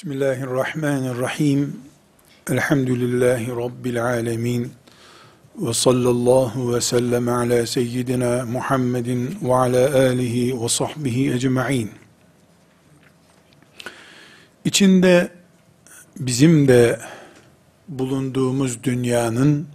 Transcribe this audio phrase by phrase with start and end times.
[0.00, 1.80] Bismillahirrahmanirrahim.
[2.50, 4.72] Elhamdülillahi Rabbil alemin.
[5.56, 11.90] Ve sallallahu ve sellem ala seyyidina Muhammedin ve ala alihi ve sahbihi ecma'in.
[14.64, 15.32] İçinde
[16.16, 17.00] bizim de
[17.88, 19.68] bulunduğumuz dünyanın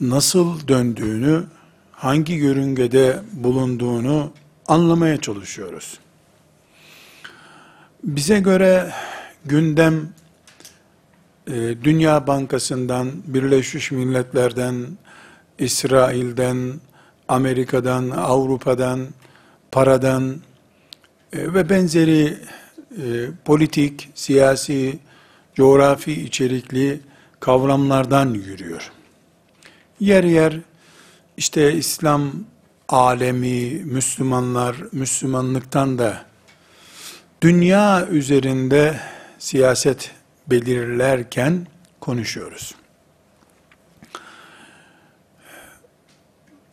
[0.00, 1.44] nasıl döndüğünü,
[1.92, 4.32] hangi yörüngede bulunduğunu
[4.68, 5.98] anlamaya çalışıyoruz.
[8.04, 8.92] Bize göre
[9.44, 10.08] gündem
[11.46, 11.52] e,
[11.84, 14.86] Dünya Bankası'ndan, Birleşmiş Milletler'den,
[15.58, 16.72] İsrail'den,
[17.28, 19.06] Amerika'dan, Avrupa'dan,
[19.72, 20.36] paradan
[21.32, 22.38] e, ve benzeri
[22.90, 24.98] e, politik, siyasi,
[25.54, 27.00] coğrafi içerikli
[27.40, 28.92] kavramlardan yürüyor.
[30.00, 30.60] Yer yer
[31.36, 32.32] işte İslam
[32.88, 36.24] alemi, Müslümanlar, Müslümanlıktan da
[37.40, 39.00] dünya üzerinde
[39.38, 40.10] siyaset
[40.46, 41.66] belirlerken
[42.00, 42.74] konuşuyoruz.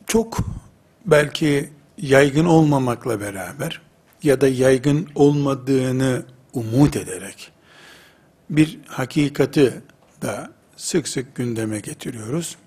[0.08, 0.38] Çok
[1.06, 3.81] belki yaygın olmamakla beraber
[4.23, 7.52] ya da yaygın olmadığını umut ederek
[8.50, 9.81] bir hakikati
[10.22, 12.58] da sık sık gündeme getiriyoruz.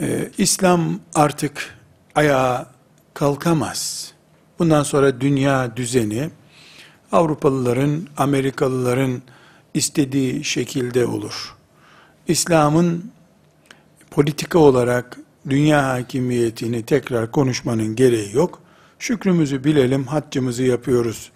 [0.00, 1.78] Ee, İslam artık
[2.14, 2.70] ayağa
[3.14, 4.12] kalkamaz.
[4.58, 6.30] Bundan sonra dünya düzeni
[7.16, 9.22] Avrupalıların, Amerikalıların
[9.74, 11.54] istediği şekilde olur.
[12.28, 13.10] İslam'ın
[14.10, 15.18] politika olarak
[15.48, 18.62] dünya hakimiyetini tekrar konuşmanın gereği yok.
[18.98, 21.30] Şükrümüzü bilelim, haccımızı yapıyoruz,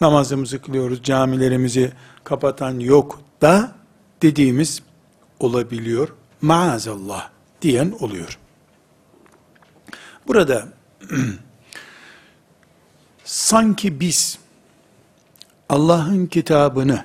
[0.00, 1.92] namazımızı kılıyoruz, camilerimizi
[2.24, 3.72] kapatan yok da
[4.22, 4.82] dediğimiz
[5.40, 6.08] olabiliyor.
[6.42, 7.30] Maazallah
[7.62, 8.38] diyen oluyor.
[10.26, 10.68] Burada
[13.24, 14.41] sanki biz
[15.68, 17.04] Allah'ın kitabını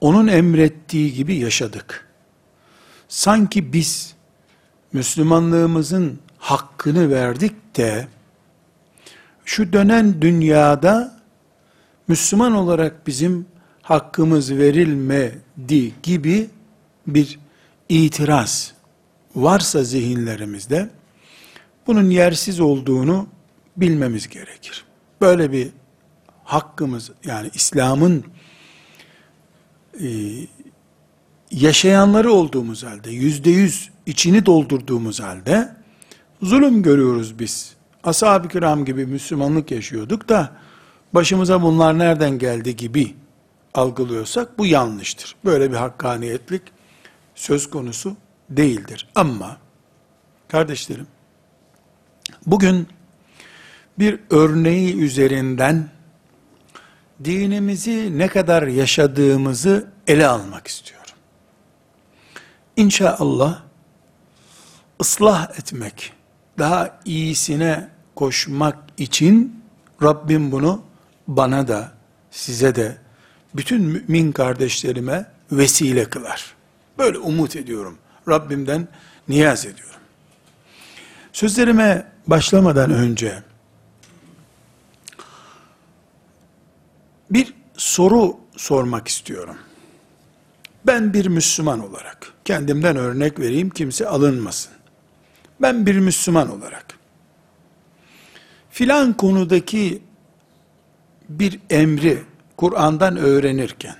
[0.00, 2.08] onun emrettiği gibi yaşadık.
[3.08, 4.14] Sanki biz
[4.92, 8.08] Müslümanlığımızın hakkını verdik de
[9.44, 11.20] şu dönen dünyada
[12.08, 13.46] Müslüman olarak bizim
[13.82, 16.50] hakkımız verilmedi gibi
[17.06, 17.38] bir
[17.88, 18.72] itiraz
[19.36, 20.90] varsa zihinlerimizde
[21.86, 23.26] bunun yersiz olduğunu
[23.76, 24.84] bilmemiz gerekir.
[25.20, 25.68] Böyle bir
[26.46, 28.24] hakkımız yani İslam'ın
[30.00, 30.08] e,
[31.50, 35.76] yaşayanları olduğumuz halde yüzde yüz içini doldurduğumuz halde
[36.42, 37.76] zulüm görüyoruz biz.
[38.04, 40.52] Ashab-ı kiram gibi Müslümanlık yaşıyorduk da
[41.12, 43.14] başımıza bunlar nereden geldi gibi
[43.74, 45.36] algılıyorsak bu yanlıştır.
[45.44, 46.62] Böyle bir hakkaniyetlik
[47.34, 48.16] söz konusu
[48.50, 49.08] değildir.
[49.14, 49.56] Ama
[50.48, 51.06] kardeşlerim
[52.46, 52.86] bugün
[53.98, 55.95] bir örneği üzerinden
[57.24, 61.14] dinimizi ne kadar yaşadığımızı ele almak istiyorum.
[62.76, 63.62] İnşallah
[65.00, 66.12] ıslah etmek,
[66.58, 69.62] daha iyisine koşmak için
[70.02, 70.82] Rabbim bunu
[71.28, 71.92] bana da
[72.30, 72.96] size de
[73.54, 76.54] bütün mümin kardeşlerime vesile kılar.
[76.98, 77.98] Böyle umut ediyorum.
[78.28, 78.88] Rabbimden
[79.28, 80.00] niyaz ediyorum.
[81.32, 83.42] Sözlerime başlamadan önce
[87.30, 89.58] bir soru sormak istiyorum.
[90.86, 94.72] Ben bir Müslüman olarak, kendimden örnek vereyim kimse alınmasın.
[95.60, 96.86] Ben bir Müslüman olarak,
[98.70, 100.02] filan konudaki
[101.28, 102.22] bir emri
[102.56, 103.96] Kur'an'dan öğrenirken,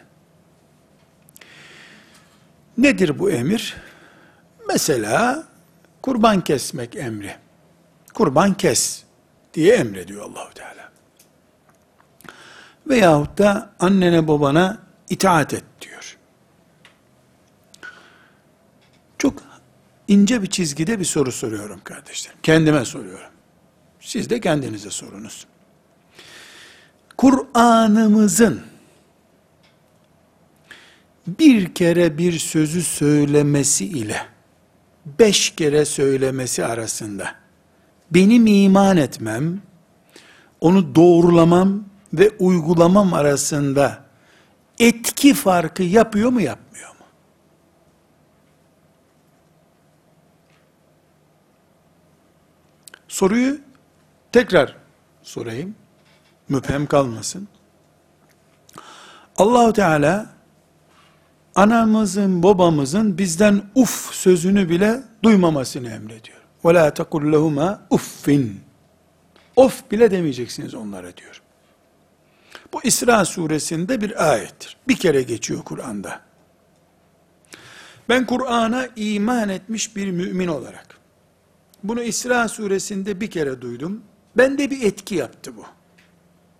[2.79, 3.77] nedir bu emir?
[4.69, 5.45] Mesela,
[6.03, 7.37] kurban kesmek emri.
[8.15, 9.03] Kurban kes
[9.55, 10.86] diye emrediyor Allahu Teala
[12.87, 14.79] veyahut da annene babana
[15.11, 16.17] itaat et diyor.
[19.19, 19.43] Çok
[20.09, 22.39] ince bir çizgide bir soru soruyorum kardeşlerim.
[22.43, 23.31] Kendime soruyorum.
[24.01, 25.47] Siz de kendinize sorunuz.
[27.17, 28.63] Kur'an'ımızın
[31.27, 34.27] bir kere bir sözü söylemesi ile
[35.19, 37.35] beş kere söylemesi arasında
[38.11, 39.63] benim iman etmem,
[40.61, 44.05] onu doğrulamam ve uygulamam arasında
[44.79, 47.05] etki farkı yapıyor mu yapmıyor mu?
[53.09, 53.59] Soruyu
[54.33, 54.77] tekrar
[55.23, 55.75] sorayım.
[56.49, 57.49] Müphem kalmasın.
[59.37, 60.27] Allahu Teala
[61.55, 66.39] anamızın babamızın bizden uf sözünü bile duymamasını emrediyor.
[66.67, 68.61] La tekul lehuma uffin.
[69.57, 71.43] Of bile demeyeceksiniz onlara diyor.
[72.73, 74.77] Bu İsra suresinde bir ayettir.
[74.89, 76.21] Bir kere geçiyor Kur'an'da.
[78.09, 80.99] Ben Kur'an'a iman etmiş bir mümin olarak,
[81.85, 84.03] bunu İsra suresinde bir kere duydum.
[84.37, 85.65] Bende bir etki yaptı bu.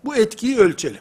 [0.05, 1.01] Bu etkiyi ölçelim.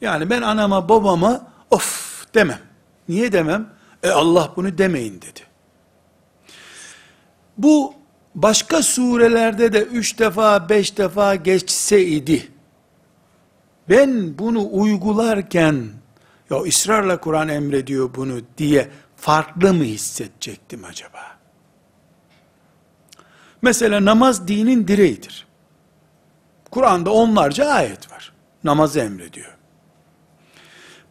[0.00, 2.60] Yani ben anama babama of demem.
[3.08, 3.72] Niye demem?
[4.02, 5.40] E Allah bunu demeyin dedi.
[7.58, 7.94] Bu
[8.34, 12.48] başka surelerde de üç defa beş defa geçseydi,
[13.90, 15.88] ben bunu uygularken,
[16.50, 21.38] ya ısrarla Kur'an emrediyor bunu diye farklı mı hissedecektim acaba?
[23.62, 25.46] Mesela namaz dinin direğidir.
[26.70, 28.32] Kur'an'da onlarca ayet var.
[28.64, 29.56] Namazı emrediyor.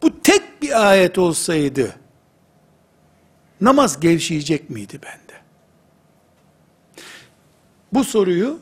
[0.02, 1.96] Bu tek bir ayet olsaydı,
[3.60, 5.40] namaz gevşeyecek miydi bende?
[7.92, 8.58] Bu soruyu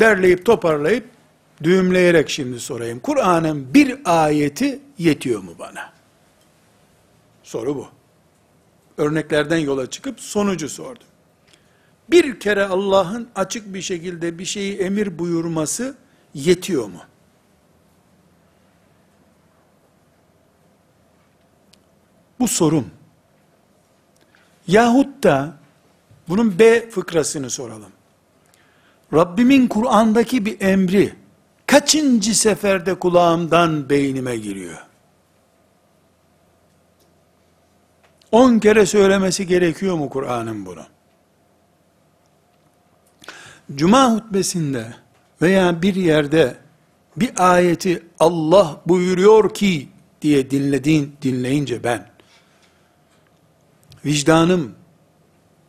[0.00, 1.17] derleyip toparlayıp
[1.62, 3.00] düğümleyerek şimdi sorayım.
[3.00, 5.92] Kur'an'ın bir ayeti yetiyor mu bana?
[7.42, 7.88] Soru bu.
[8.98, 11.06] Örneklerden yola çıkıp sonucu sordum.
[12.10, 15.96] Bir kere Allah'ın açık bir şekilde bir şeyi emir buyurması
[16.34, 17.00] yetiyor mu?
[22.40, 22.90] Bu sorum.
[24.66, 25.56] Yahut da
[26.28, 27.92] bunun B fıkrasını soralım.
[29.14, 31.14] Rabbimin Kur'an'daki bir emri
[31.68, 34.78] kaçıncı seferde kulağımdan beynime giriyor?
[38.32, 40.82] On kere söylemesi gerekiyor mu Kur'an'ın bunu?
[43.74, 44.94] Cuma hutbesinde
[45.42, 46.56] veya bir yerde
[47.16, 49.88] bir ayeti Allah buyuruyor ki
[50.22, 52.10] diye dinlediğin dinleyince ben
[54.04, 54.74] vicdanım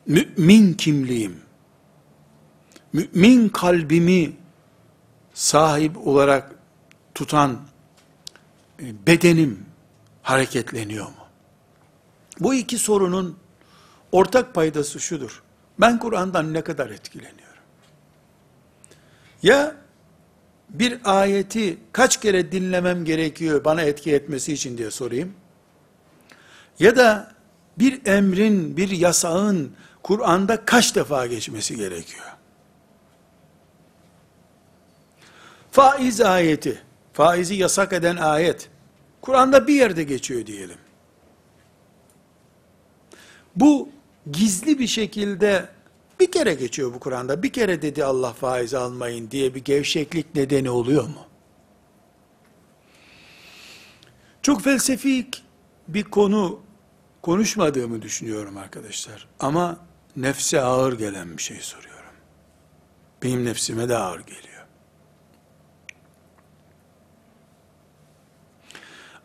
[0.07, 1.39] mümin kimliğim
[2.93, 4.38] mümin kalbimi
[5.39, 6.51] sahip olarak
[7.15, 7.59] tutan
[8.79, 9.65] e, bedenim
[10.21, 11.25] hareketleniyor mu?
[12.39, 13.37] Bu iki sorunun
[14.11, 15.43] ortak paydası şudur.
[15.79, 17.63] Ben Kur'an'dan ne kadar etkileniyorum?
[19.43, 19.75] Ya
[20.69, 25.33] bir ayeti kaç kere dinlemem gerekiyor bana etki etmesi için diye sorayım.
[26.79, 27.31] Ya da
[27.77, 29.71] bir emrin, bir yasağın
[30.03, 32.38] Kur'an'da kaç defa geçmesi gerekiyor?
[35.71, 36.81] Faiz ayeti,
[37.13, 38.69] faizi yasak eden ayet,
[39.21, 40.77] Kur'an'da bir yerde geçiyor diyelim.
[43.55, 43.89] Bu
[44.31, 45.65] gizli bir şekilde
[46.19, 47.43] bir kere geçiyor bu Kur'an'da.
[47.43, 51.25] Bir kere dedi Allah faiz almayın diye bir gevşeklik nedeni oluyor mu?
[54.41, 55.43] Çok felsefik
[55.87, 56.59] bir konu
[57.21, 59.27] konuşmadığımı düşünüyorum arkadaşlar.
[59.39, 59.77] Ama
[60.15, 62.13] nefse ağır gelen bir şey soruyorum.
[63.23, 64.48] Benim nefsime de ağır geliyor.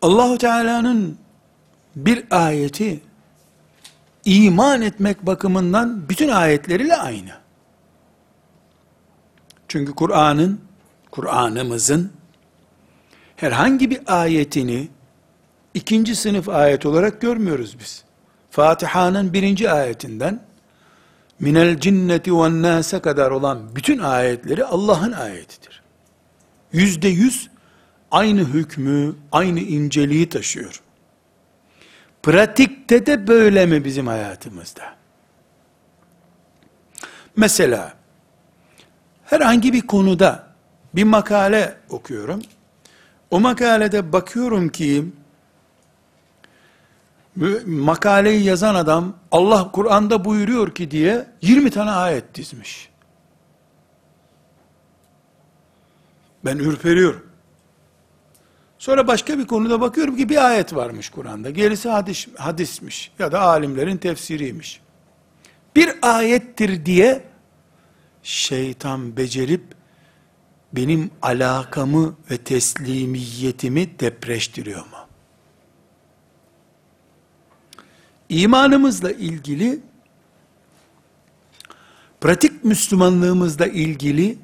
[0.05, 1.19] Allahu Teala'nın
[1.97, 3.01] bir ayeti
[4.25, 7.31] iman etmek bakımından bütün ayetleriyle aynı.
[9.69, 10.61] Çünkü Kur'an'ın,
[11.11, 12.13] Kur'an'ımızın
[13.37, 14.89] herhangi bir ayetini
[15.75, 18.05] ikinci sınıf ayet olarak görmüyoruz biz.
[18.51, 20.41] Fatiha'nın birinci ayetinden
[21.41, 25.83] minel cinneti ve nase kadar olan bütün ayetleri Allah'ın ayetidir.
[26.73, 27.54] Yüzde yüz
[28.15, 30.81] aynı hükmü, aynı inceliği taşıyor.
[32.23, 34.83] Pratikte de böyle mi bizim hayatımızda?
[37.37, 37.95] Mesela
[39.25, 40.47] herhangi bir konuda
[40.95, 42.43] bir makale okuyorum.
[43.31, 45.05] O makalede bakıyorum ki
[47.67, 52.89] makaleyi yazan adam Allah Kur'an'da buyuruyor ki diye 20 tane ayet dizmiş.
[56.45, 57.24] Ben ürperiyorum.
[58.85, 61.51] Sonra başka bir konuda bakıyorum ki bir ayet varmış Kur'an'da.
[61.51, 64.81] Gerisi hadis, hadismiş ya da alimlerin tefsiriymiş.
[65.77, 67.25] Bir ayettir diye
[68.23, 69.65] şeytan becerip
[70.73, 74.99] benim alakamı ve teslimiyetimi depreştiriyor mu?
[78.29, 79.81] İmanımızla ilgili
[82.21, 84.39] pratik Müslümanlığımızla ilgili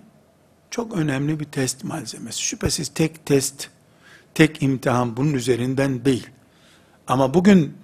[0.70, 2.42] çok önemli bir test malzemesi.
[2.42, 3.70] Şüphesiz tek test
[4.35, 6.27] tek imtihan bunun üzerinden değil.
[7.07, 7.77] Ama bugün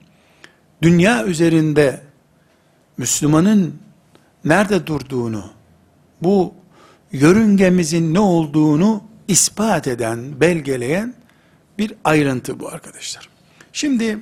[0.83, 2.01] dünya üzerinde
[2.97, 3.79] Müslümanın
[4.45, 5.51] nerede durduğunu,
[6.23, 6.55] bu
[7.13, 11.15] yörüngemizin ne olduğunu ispat eden, belgeleyen
[11.79, 13.29] bir ayrıntı bu arkadaşlar.
[13.73, 14.19] Şimdi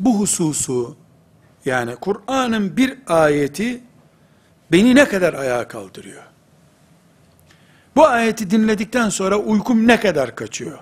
[0.00, 0.96] bu hususu
[1.64, 3.80] yani Kur'an'ın bir ayeti
[4.72, 6.22] beni ne kadar ayağa kaldırıyor?
[7.96, 10.78] Bu ayeti dinledikten sonra uykum ne kadar kaçıyor?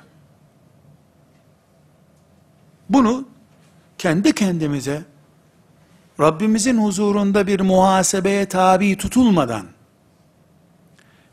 [2.88, 3.28] Bunu
[3.98, 5.02] kendi kendimize
[6.20, 9.66] Rabbimizin huzurunda bir muhasebeye tabi tutulmadan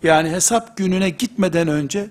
[0.04, 2.10] yani hesap gününe gitmeden önce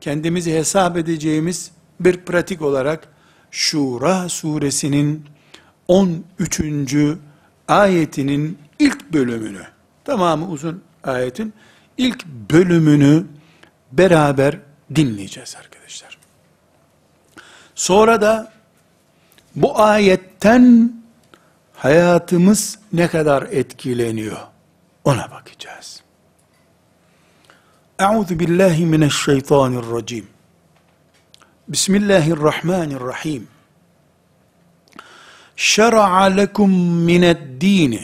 [0.00, 3.08] kendimizi hesap edeceğimiz bir pratik olarak
[3.50, 5.26] Şura suresinin
[5.88, 6.62] 13.
[7.68, 9.62] ayetinin ilk bölümünü,
[10.04, 11.52] tamamı uzun ayetin
[12.00, 13.26] ilk bölümünü
[13.92, 14.58] beraber
[14.94, 16.18] dinleyeceğiz arkadaşlar.
[17.74, 18.52] Sonra da
[19.54, 20.92] bu ayetten
[21.74, 24.38] hayatımız ne kadar etkileniyor
[25.04, 26.02] ona bakacağız.
[27.98, 30.26] Euzu billahi mineşşeytanirracim.
[31.68, 33.48] Bismillahirrahmanirrahim.
[35.56, 36.70] Şer'a lekum
[37.04, 38.00] mined-din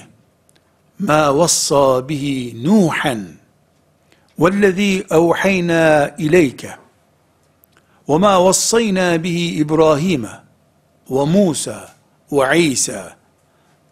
[0.99, 3.46] ma vassa bihi Nuhan
[4.38, 6.78] والذي أوحينا إليك
[8.09, 10.28] وما وصينا به إبراهيم
[11.09, 11.88] وموسى
[12.31, 13.12] وعيسى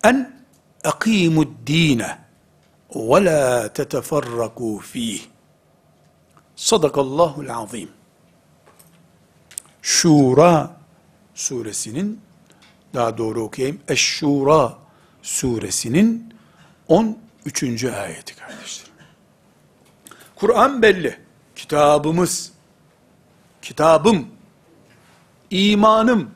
[0.04, 0.26] أن
[0.84, 2.04] أقيموا الدين
[2.90, 5.20] ولا تتفرقوا فيه
[6.56, 7.88] صدق الله العظيم
[9.84, 10.76] Şura
[11.34, 12.20] suresinin
[12.94, 13.80] daha doğru okuyayım.
[13.88, 14.78] Eş-Şura
[15.22, 16.34] suresinin
[16.88, 17.84] 13.
[17.84, 18.83] ayeti kardeşler.
[20.36, 21.20] Kur'an belli.
[21.56, 22.52] Kitabımız,
[23.62, 24.28] kitabım,
[25.50, 26.30] imanım,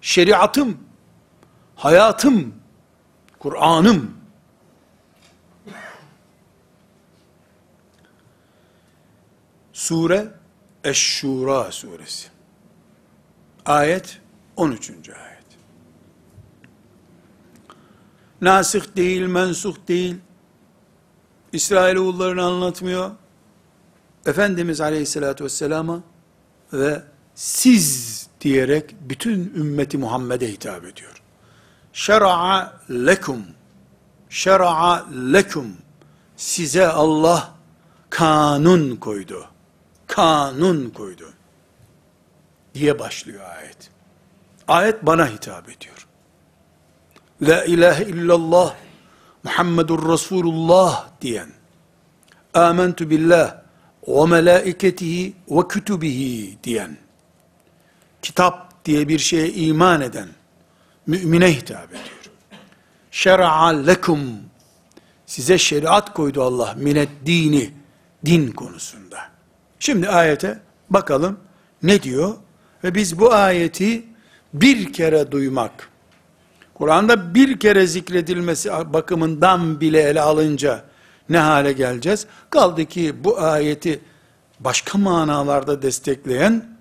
[0.00, 0.78] şeriatım,
[1.76, 2.54] hayatım,
[3.38, 4.16] Kur'an'ım.
[9.72, 10.32] Sure
[10.84, 12.28] Eş-Şura suresi.
[13.66, 14.20] Ayet
[14.56, 14.90] 13.
[14.90, 15.44] ayet.
[18.40, 20.16] Nasih değil, mensuh değil.
[21.56, 23.10] İsrailoğullarını anlatmıyor.
[24.26, 26.00] Efendimiz Aleyhisselatü Vesselam'a
[26.72, 27.02] ve
[27.34, 31.22] siz diyerek bütün ümmeti Muhammed'e hitap ediyor.
[31.92, 33.42] Şer'a lekum
[34.28, 35.76] şer'a lekum
[36.36, 37.54] size Allah
[38.10, 39.46] kanun koydu.
[40.06, 41.32] Kanun koydu.
[42.74, 43.90] diye başlıyor ayet.
[44.68, 46.06] Ayet bana hitap ediyor.
[47.42, 48.74] La ilahe illallah
[49.46, 51.48] Muhammedur Resulullah diyen,
[52.54, 53.56] amentu billah
[54.08, 56.96] ve melaiketihi ve kütübihi diyen,
[58.22, 60.28] kitap diye bir şeye iman eden,
[61.06, 62.30] mümine hitap ediyor.
[63.10, 64.20] Şer'a lekum,
[65.26, 67.70] size şeriat koydu Allah, minet dini,
[68.24, 69.18] din konusunda.
[69.78, 70.60] Şimdi ayete
[70.90, 71.40] bakalım
[71.82, 72.34] ne diyor?
[72.84, 74.04] Ve biz bu ayeti
[74.54, 75.90] bir kere duymak,
[76.78, 80.84] Kur'an'da bir kere zikredilmesi bakımından bile ele alınca
[81.28, 82.26] ne hale geleceğiz?
[82.50, 84.00] Kaldı ki bu ayeti
[84.60, 86.76] başka manalarda destekleyen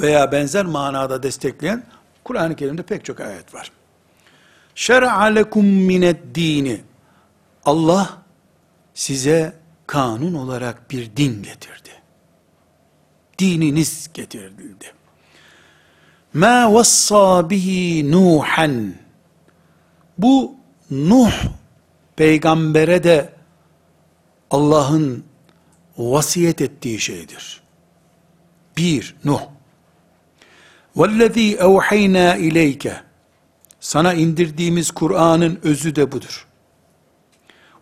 [0.00, 1.84] veya benzer manada destekleyen
[2.24, 3.72] Kur'an-ı Kerim'de pek çok ayet var.
[4.74, 6.80] Şer'a lekum mined dini.
[7.64, 8.18] Allah
[8.94, 9.52] size
[9.86, 11.90] kanun olarak bir din getirdi.
[13.38, 14.92] Dininiz getirildi.
[16.34, 19.01] Ma vassa bihi Nuhan.
[20.21, 20.55] Bu
[20.91, 21.31] Nuh
[22.15, 23.29] peygambere de
[24.51, 25.23] Allah'ın
[25.97, 27.61] vasiyet ettiği şeydir.
[28.77, 29.41] Bir, Nuh.
[30.97, 32.93] وَالَّذ۪ي اَوْحَيْنَا اِلَيْكَ
[33.79, 36.47] Sana indirdiğimiz Kur'an'ın özü de budur.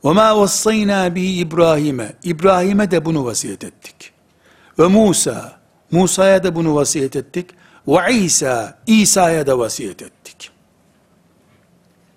[0.04, 4.12] وَمَا وَصَّيْنَا بِهِ İbrahim'e İbrahim'e de bunu vasiyet ettik.
[4.80, 5.60] Ve Musa,
[5.92, 7.50] Musa'ya da bunu vasiyet ettik.
[7.88, 10.19] Ve İsa, İsa'ya da vasiyet ettik.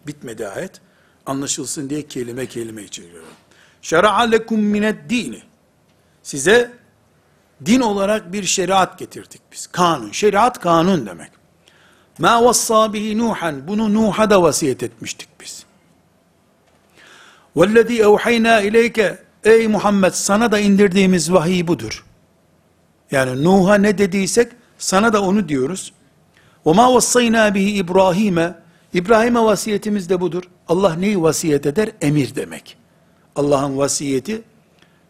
[0.08, 0.82] Bitmedi ayet.
[1.26, 3.34] Anlaşılsın diye kelime kelime içeriyorum.
[3.82, 5.42] Şer'a lekum mined dini.
[6.24, 6.72] Size
[7.66, 9.68] din olarak bir şeriat getirdik biz.
[9.68, 10.12] Kanun.
[10.12, 11.32] Şeriat kanun demek.
[12.20, 13.68] Ma vassa bihi Nuhan.
[13.68, 15.66] Bunu Nuh'a da vasiyet etmiştik biz.
[17.56, 19.24] Vellezî evhayna ileyke.
[19.44, 22.06] Ey Muhammed sana da indirdiğimiz vahiy budur.
[23.12, 25.94] Yani Nuh'a ne dediysek sana da onu diyoruz.
[26.66, 28.63] Ma vassayna bihi İbrahim'e
[28.94, 30.44] İbrahim'e vasiyetimiz de budur.
[30.68, 31.90] Allah neyi vasiyet eder?
[32.02, 32.78] Emir demek.
[33.36, 34.42] Allah'ın vasiyeti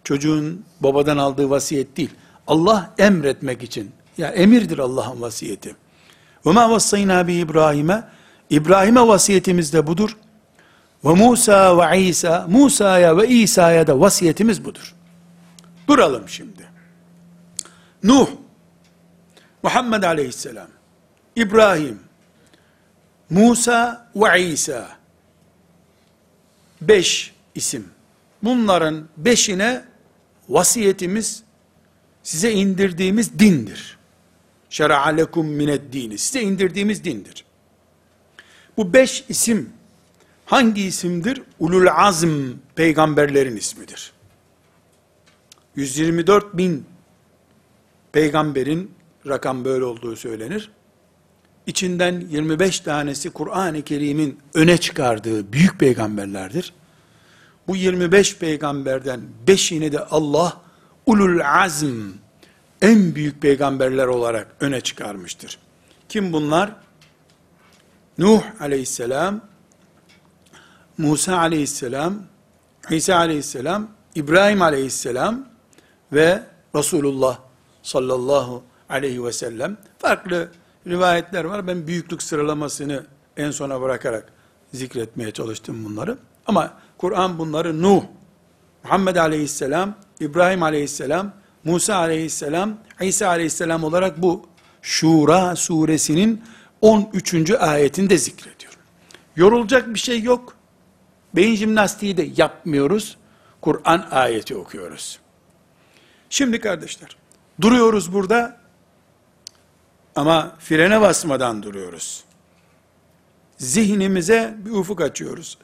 [0.03, 2.09] çocuğun babadan aldığı vasiyet değil.
[2.47, 3.91] Allah emretmek için.
[4.17, 5.75] Ya emirdir Allah'ın vasiyeti.
[6.45, 8.03] Ve ma vassayna bi İbrahim'e
[8.49, 10.17] İbrahim'e vasiyetimiz de budur.
[11.05, 14.95] Ve Musa ve İsa Musa'ya ve İsa'ya da vasiyetimiz budur.
[15.87, 16.65] Duralım şimdi.
[18.03, 18.27] Nuh
[19.63, 20.67] Muhammed Aleyhisselam
[21.35, 21.99] İbrahim
[23.29, 24.97] Musa ve İsa
[26.81, 27.89] beş isim.
[28.43, 29.83] Bunların beşine
[30.49, 31.43] vasiyetimiz
[32.23, 33.97] size indirdiğimiz dindir.
[34.69, 36.17] Şer'a lekum mined dini.
[36.17, 37.45] Size indirdiğimiz dindir.
[38.77, 39.69] Bu beş isim
[40.45, 41.41] hangi isimdir?
[41.59, 44.13] Ulul azm peygamberlerin ismidir.
[45.75, 46.85] 124 bin
[48.11, 48.91] peygamberin
[49.27, 50.71] rakam böyle olduğu söylenir.
[51.67, 56.73] İçinden 25 tanesi Kur'an-ı Kerim'in öne çıkardığı büyük peygamberlerdir.
[57.67, 60.61] Bu 25 peygamberden 5'ini de Allah
[61.05, 62.01] ulul azm
[62.81, 65.57] en büyük peygamberler olarak öne çıkarmıştır.
[66.09, 66.71] Kim bunlar?
[68.17, 69.41] Nuh aleyhisselam,
[70.97, 72.23] Musa aleyhisselam,
[72.89, 75.45] İsa aleyhisselam, İbrahim aleyhisselam
[76.11, 76.43] ve
[76.75, 77.39] Resulullah
[77.83, 79.77] sallallahu aleyhi ve sellem.
[79.99, 80.51] Farklı
[80.87, 81.67] rivayetler var.
[81.67, 83.03] Ben büyüklük sıralamasını
[83.37, 84.33] en sona bırakarak
[84.73, 86.17] zikretmeye çalıştım bunları.
[86.45, 88.03] Ama Kur'an bunları Nuh,
[88.83, 94.45] Muhammed aleyhisselam, İbrahim aleyhisselam, Musa aleyhisselam, İsa aleyhisselam olarak bu
[94.81, 96.41] Şura suresinin
[96.81, 97.51] 13.
[97.51, 98.73] ayetinde zikrediyor.
[99.35, 100.55] Yorulacak bir şey yok.
[101.35, 103.17] Beyin jimnastiği de yapmıyoruz.
[103.61, 105.19] Kur'an ayeti okuyoruz.
[106.29, 107.17] Şimdi kardeşler,
[107.61, 108.62] duruyoruz burada
[110.15, 112.23] ama frene basmadan duruyoruz.
[113.57, 115.57] Zihnimize bir ufuk açıyoruz.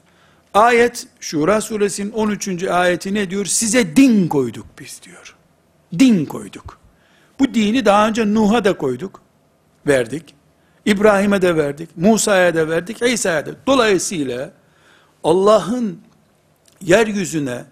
[0.54, 2.64] Ayet, Şura suresinin 13.
[2.64, 3.44] ayeti ne diyor?
[3.44, 5.36] Size din koyduk biz diyor.
[5.98, 6.78] Din koyduk.
[7.38, 9.20] Bu dini daha önce Nuh'a da koyduk,
[9.86, 10.34] verdik.
[10.86, 13.50] İbrahim'e de verdik, Musa'ya da verdik, İsa'ya da.
[13.66, 14.52] Dolayısıyla
[15.24, 16.00] Allah'ın
[16.80, 17.64] yeryüzüne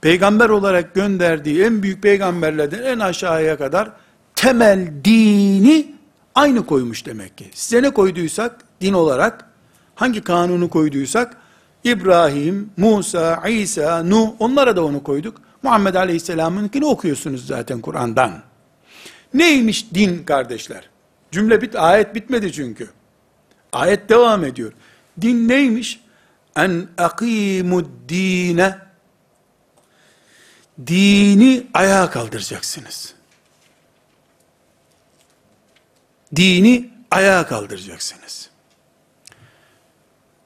[0.00, 3.90] peygamber olarak gönderdiği en büyük peygamberlerden en aşağıya kadar
[4.34, 5.95] temel dini
[6.36, 7.50] aynı koymuş demek ki.
[7.54, 9.50] Size ne koyduysak din olarak
[9.94, 11.36] hangi kanunu koyduysak
[11.84, 15.40] İbrahim, Musa, İsa, Nuh onlara da onu koyduk.
[15.62, 18.42] Muhammed Aleyhisselam'ınkini okuyorsunuz zaten Kur'an'dan.
[19.34, 20.88] Neymiş din kardeşler?
[21.32, 22.90] Cümle bit, ayet bitmedi çünkü.
[23.72, 24.72] Ayet devam ediyor.
[25.20, 26.00] Din neymiş?
[26.56, 28.78] En akimud dine
[30.86, 33.15] dini ayağa kaldıracaksınız.
[36.36, 38.50] Dini ayağa kaldıracaksınız.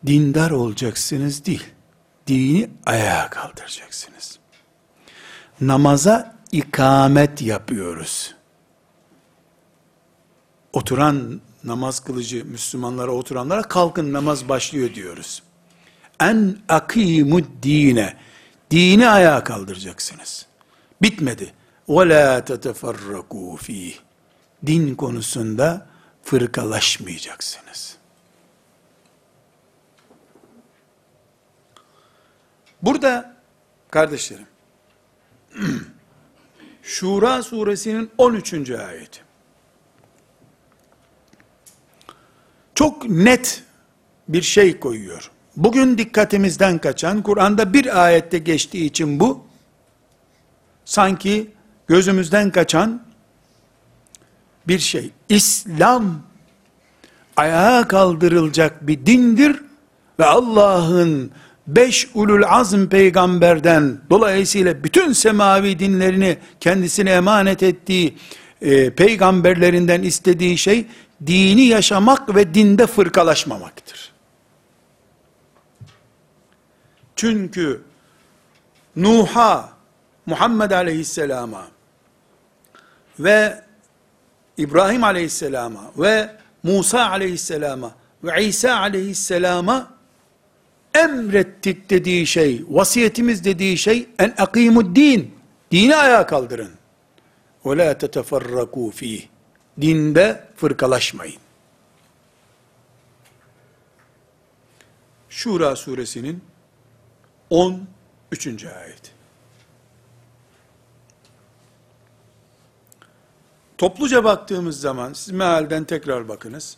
[0.07, 1.65] Dindar olacaksınız değil.
[2.27, 4.39] Dini ayağa kaldıracaksınız.
[5.61, 8.35] Namaza ikamet yapıyoruz.
[10.73, 15.43] Oturan namaz kılıcı Müslümanlara oturanlara kalkın namaz başlıyor diyoruz.
[16.21, 18.17] En akimud dine.
[18.71, 20.47] Dini ayağa kaldıracaksınız.
[21.03, 21.53] Bitmedi.
[21.89, 23.59] Ve la teteferraku.
[24.67, 25.87] Din konusunda
[26.23, 27.97] fırkalaşmayacaksınız.
[32.83, 33.37] Burada
[33.91, 34.47] kardeşlerim,
[36.83, 38.71] Şura suresinin 13.
[38.71, 39.21] ayeti.
[42.75, 43.65] Çok net
[44.29, 45.31] bir şey koyuyor.
[45.57, 49.45] Bugün dikkatimizden kaçan, Kur'an'da bir ayette geçtiği için bu,
[50.85, 51.51] sanki
[51.87, 53.03] gözümüzden kaçan
[54.69, 55.11] bir şey.
[55.29, 56.23] İslam
[57.37, 59.61] ayağa kaldırılacak bir dindir
[60.19, 61.31] ve Allah'ın
[61.67, 68.17] beş ulul azm peygamberden dolayısıyla bütün semavi dinlerini kendisine emanet ettiği
[68.63, 70.87] e, peygamberlerinden istediği şey
[71.27, 74.13] dini yaşamak ve dinde fırkalaşmamaktır.
[77.17, 77.83] Çünkü
[78.97, 79.69] Nuh'a,
[80.27, 81.69] Muhammed aleyhisselama
[83.19, 83.65] ve
[84.61, 87.95] İbrahim aleyhisselama ve Musa aleyhisselama
[88.25, 89.95] ve İsa aleyhisselama
[90.95, 95.35] emrettik dediği şey, vasiyetimiz dediği şey en akimud din.
[95.71, 96.71] Dini ayağa kaldırın.
[97.67, 99.23] Ve la teteferrakû fîh.
[99.81, 101.41] Dinde fırkalaşmayın.
[105.29, 106.45] Şura suresinin
[107.51, 108.65] 13.
[108.65, 109.00] ayet.
[113.81, 116.77] Topluca baktığımız zaman, siz mealden tekrar bakınız.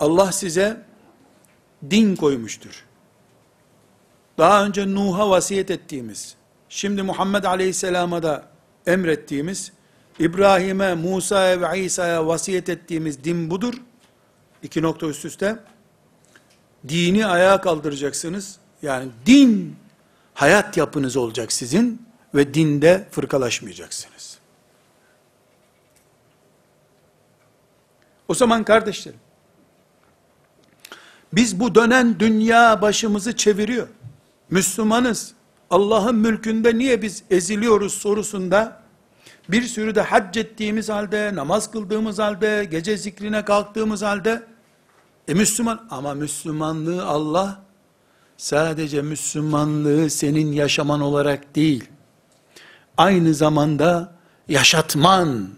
[0.00, 0.82] Allah size
[1.90, 2.84] din koymuştur.
[4.38, 6.34] Daha önce Nuh'a vasiyet ettiğimiz,
[6.68, 8.44] şimdi Muhammed Aleyhisselam'a da
[8.86, 9.72] emrettiğimiz,
[10.18, 13.74] İbrahim'e, Musa'ya ve İsa'ya vasiyet ettiğimiz din budur.
[14.62, 15.58] İki nokta üst üste.
[16.88, 18.58] Dini ayağa kaldıracaksınız.
[18.82, 19.76] Yani din
[20.34, 24.35] hayat yapınız olacak sizin ve dinde fırkalaşmayacaksınız.
[28.28, 29.18] O zaman kardeşlerim,
[31.32, 33.88] biz bu dönen dünya başımızı çeviriyor.
[34.50, 35.36] Müslümanız.
[35.70, 38.82] Allah'ın mülkünde niye biz eziliyoruz sorusunda,
[39.48, 44.42] bir sürü de hac ettiğimiz halde, namaz kıldığımız halde, gece zikrine kalktığımız halde,
[45.28, 47.62] e Müslüman, ama Müslümanlığı Allah,
[48.36, 51.84] sadece Müslümanlığı senin yaşaman olarak değil,
[52.96, 54.12] aynı zamanda
[54.48, 55.48] yaşatman,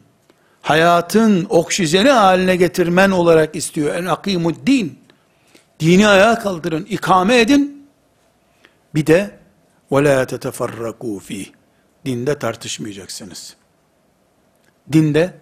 [0.69, 3.95] hayatın oksijeni haline getirmen olarak istiyor.
[3.95, 4.99] En akimu din.
[5.81, 7.89] Dini ayağa kaldırın, ikame edin.
[8.95, 9.39] Bir de
[9.93, 11.23] ve la teteferraku.
[12.05, 13.57] Dinde tartışmayacaksınız.
[14.93, 15.35] Dinde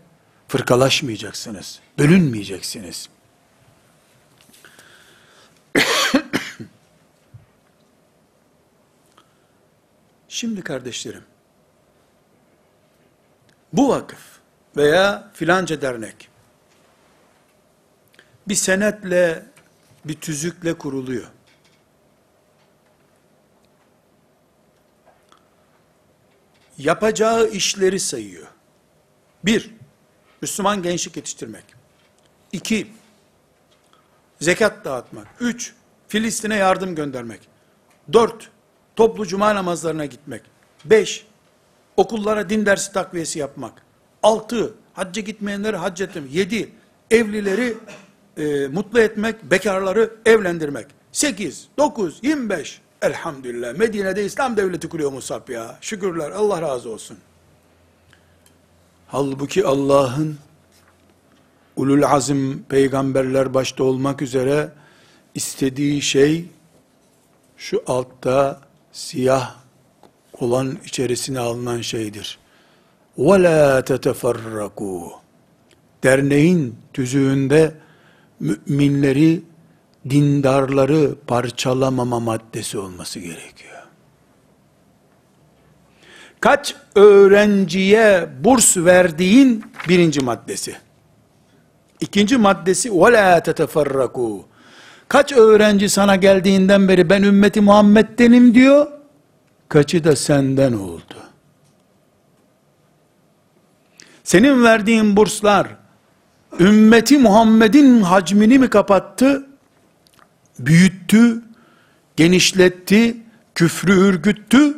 [0.49, 1.81] fırkalaşmayacaksınız.
[1.99, 3.09] Bölünmeyeceksiniz.
[10.29, 11.25] Şimdi kardeşlerim,
[13.73, 14.37] bu vakıf,
[14.77, 16.37] veya filanca dernek
[18.49, 19.47] bir senetle,
[20.05, 21.27] bir tüzükle kuruluyor.
[26.79, 28.47] Yapacağı işleri sayıyor.
[29.45, 29.75] Bir,
[30.43, 31.65] Müslüman gençlik yetiştirmek.
[32.53, 32.93] İki,
[34.41, 35.27] zekat dağıtmak.
[35.41, 35.75] Üç,
[36.09, 37.41] Filistin'e yardım göndermek.
[38.13, 38.51] Dört,
[38.97, 40.43] toplu cuma namazlarına gitmek.
[40.85, 41.27] Beş,
[41.97, 43.86] okullara din dersi takviyesi yapmak.
[44.23, 46.35] Altı, hacca gitmeyenleri hac etmek.
[46.35, 46.71] Yedi,
[47.11, 47.77] evlileri
[48.37, 50.87] e, mutlu etmek, bekarları evlendirmek.
[51.13, 52.81] Sekiz, dokuz, yirmi beş.
[53.03, 53.75] Elhamdülillah.
[53.75, 55.79] Medine'de İslam devleti kuruyor Musab ya.
[55.81, 56.31] Şükürler.
[56.31, 57.19] Allah razı olsun.
[59.07, 60.39] Halbuki Allah'ın
[61.77, 64.73] ulul azim peygamberler başta olmak üzere
[65.35, 66.45] istediği şey
[67.57, 68.61] şu altta
[68.93, 69.55] siyah
[70.41, 72.39] olan içerisine alınan şeydir
[73.19, 73.83] ve la.
[76.05, 77.75] Derneğin tüzüğünde
[78.41, 79.43] müminleri,
[80.11, 83.83] dindarları parçalamama maddesi olması gerekiyor.
[86.41, 90.77] Kaç öğrenciye burs verdiğin birinci maddesi.
[92.01, 93.43] İkinci maddesi ve la.
[95.09, 98.87] Kaç öğrenci sana geldiğinden beri ben ümmeti Muhammed'denim diyor.
[99.69, 101.26] Kaçı da senden oldu.
[104.27, 105.69] Senin verdiğin burslar,
[106.61, 109.47] ümmeti Muhammed'in hacmini mi kapattı,
[110.59, 111.43] büyüttü,
[112.17, 113.17] genişletti,
[113.55, 114.77] küfrü ürgüttü,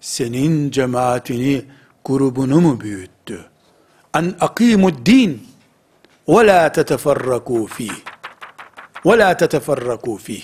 [0.00, 1.64] senin cemaatini,
[2.04, 3.44] grubunu mu büyüttü?
[4.14, 5.48] En akimud din
[6.28, 7.92] ve la teteferraku fih.
[9.06, 10.42] Ve la teteferraku fih.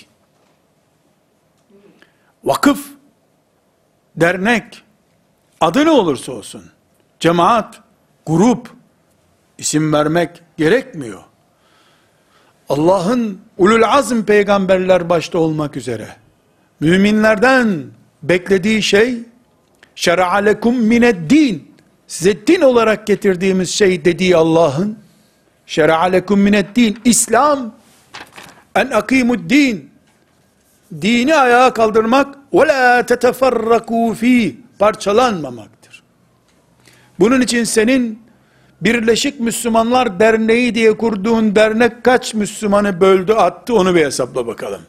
[2.43, 2.87] Vakıf,
[4.15, 4.83] dernek,
[5.61, 6.63] adı ne olursa olsun,
[7.19, 7.82] cemaat,
[8.25, 8.69] grup,
[9.57, 11.23] isim vermek gerekmiyor.
[12.69, 16.07] Allah'ın ulul azm peygamberler başta olmak üzere,
[16.79, 17.83] müminlerden
[18.23, 19.17] beklediği şey,
[19.95, 21.71] şer'a lekum mined din,
[22.07, 24.97] size din olarak getirdiğimiz şey dediği Allah'ın,
[25.65, 27.75] şer'a lekum mined din, İslam,
[28.75, 29.89] en akimud din,
[31.01, 35.82] dini ayağa kaldırmak, ve la teteferrakû fî, parçalanmamaktır.
[37.19, 38.23] Bunun için senin
[38.81, 44.81] Birleşik Müslümanlar Derneği diye kurduğun dernek kaç Müslümanı böldü attı onu bir hesapla bakalım.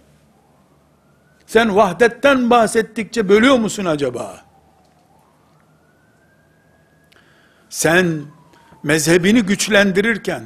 [1.47, 4.45] Sen vahdetten bahsettikçe bölüyor musun acaba?
[7.69, 8.23] Sen
[8.83, 10.43] mezhebini güçlendirirken,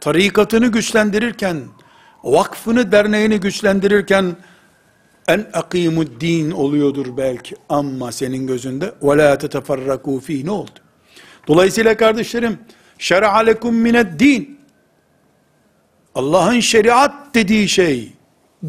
[0.00, 1.64] tarikatını güçlendirirken,
[2.24, 4.36] vakfını, derneğini güçlendirirken,
[5.28, 10.85] en akimud din oluyordur belki ama senin gözünde ve la teteferraku ne oldu?
[11.46, 12.58] Dolayısıyla kardeşlerim,
[12.98, 14.58] şer'a lekum mined din.
[16.14, 18.12] Allah'ın şeriat dediği şey,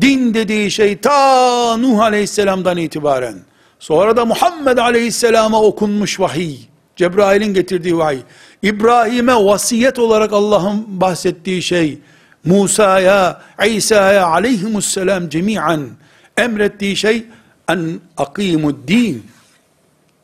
[0.01, 3.35] din dediği şey ta Nuh aleyhisselamdan itibaren,
[3.79, 6.57] sonra da Muhammed aleyhisselama okunmuş vahiy,
[6.95, 8.19] Cebrail'in getirdiği vahiy,
[8.61, 11.99] İbrahim'e vasiyet olarak Allah'ın bahsettiği şey,
[12.45, 15.89] Musa'ya, İsa'ya aleyhimusselam cemiyen
[16.37, 17.25] emrettiği şey,
[17.69, 19.25] en akimud din,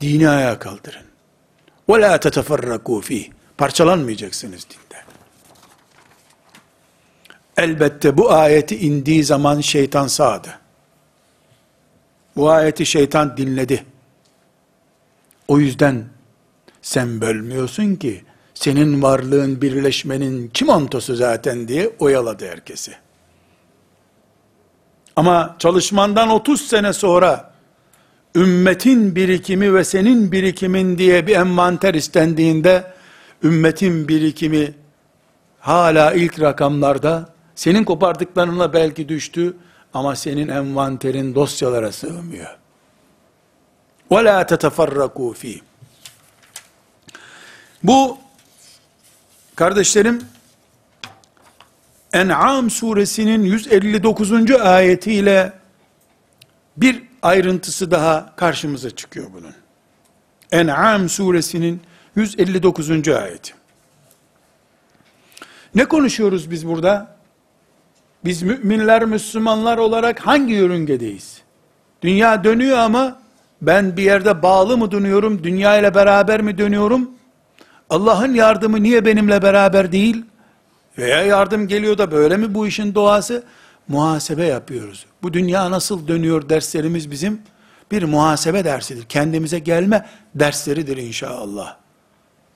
[0.01, 1.12] dini ayağa kaldırın.
[1.89, 3.29] Ve la teteferraku fih.
[3.57, 5.01] Parçalanmayacaksınız dinde.
[7.57, 10.59] Elbette bu ayeti indiği zaman şeytan sağdı.
[12.35, 13.85] Bu ayeti şeytan dinledi.
[15.47, 16.05] O yüzden
[16.81, 22.95] sen bölmüyorsun ki senin varlığın birleşmenin kimontosu zaten diye oyaladı herkesi.
[25.15, 27.52] Ama çalışmandan 30 sene sonra
[28.34, 32.92] ümmetin birikimi ve senin birikimin diye bir envanter istendiğinde,
[33.42, 34.74] ümmetin birikimi
[35.60, 39.56] hala ilk rakamlarda, senin kopardıklarınla belki düştü,
[39.94, 42.58] ama senin envanterin dosyalara sığmıyor.
[44.10, 45.60] وَلَا تَتَفَرَّقُوا ف۪يهِ
[47.82, 48.18] Bu,
[49.56, 50.22] kardeşlerim,
[52.12, 54.50] En'am suresinin 159.
[54.50, 55.52] ayetiyle
[56.76, 59.53] bir ayrıntısı daha karşımıza çıkıyor bunun.
[60.51, 61.81] En'am suresinin
[62.15, 63.07] 159.
[63.07, 63.53] ayeti.
[65.75, 67.15] Ne konuşuyoruz biz burada?
[68.25, 71.41] Biz müminler, Müslümanlar olarak hangi yörüngedeyiz?
[72.01, 73.19] Dünya dönüyor ama
[73.61, 75.43] ben bir yerde bağlı mı dönüyorum?
[75.43, 77.11] Dünya ile beraber mi dönüyorum?
[77.89, 80.25] Allah'ın yardımı niye benimle beraber değil?
[80.97, 83.43] Veya yardım geliyor da böyle mi bu işin doğası?
[83.87, 85.05] Muhasebe yapıyoruz.
[85.23, 87.41] Bu dünya nasıl dönüyor derslerimiz bizim
[87.91, 89.03] bir muhasebe dersidir.
[89.03, 91.77] Kendimize gelme dersleridir inşallah.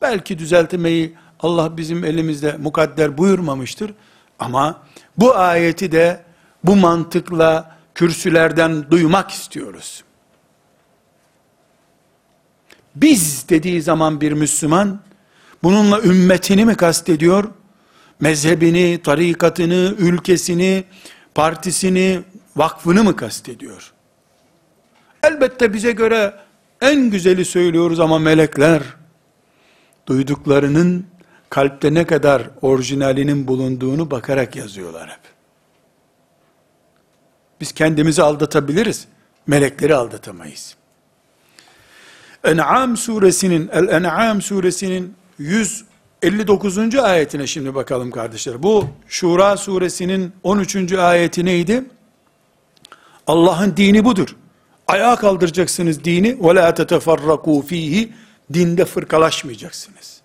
[0.02, 3.94] Belki düzeltmeyi Allah bizim elimizde mukadder buyurmamıştır.
[4.40, 4.82] Ama
[5.18, 6.24] bu ayeti de
[6.64, 10.04] bu mantıkla kürsülerden duymak istiyoruz.
[12.96, 15.00] Biz dediği zaman bir Müslüman,
[15.64, 17.44] bununla ümmetini mi kastediyor?
[18.20, 20.84] Mezhebini, tarikatını, ülkesini,
[21.38, 22.22] partisini,
[22.56, 23.94] vakfını mı kastediyor?
[25.24, 26.34] Elbette bize göre
[26.82, 28.82] en güzeli söylüyoruz ama melekler,
[30.08, 31.08] duyduklarının
[31.50, 35.20] kalpte ne kadar orijinalinin bulunduğunu bakarak yazıyorlar hep.
[37.62, 39.08] Biz kendimizi aldatabiliriz,
[39.48, 40.76] melekleri aldatamayız.
[42.44, 45.16] En'am suresinin, El-En'am suresinin
[46.23, 46.95] 159.
[46.95, 48.63] ayetine şimdi bakalım kardeşler.
[48.63, 50.93] Bu Şura suresinin 13.
[50.93, 51.85] ayeti neydi?
[53.27, 54.37] Allah'ın dini budur.
[54.89, 56.45] Ayağa kaldıracaksınız dini.
[56.45, 58.13] ve la تَتَفَرَّقُوا fihi
[58.53, 60.21] Dinde fırkalaşmayacaksınız.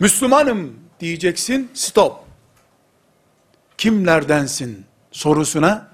[0.00, 2.16] Müslümanım diyeceksin, stop.
[3.78, 5.88] Kimlerdensin sorusuna,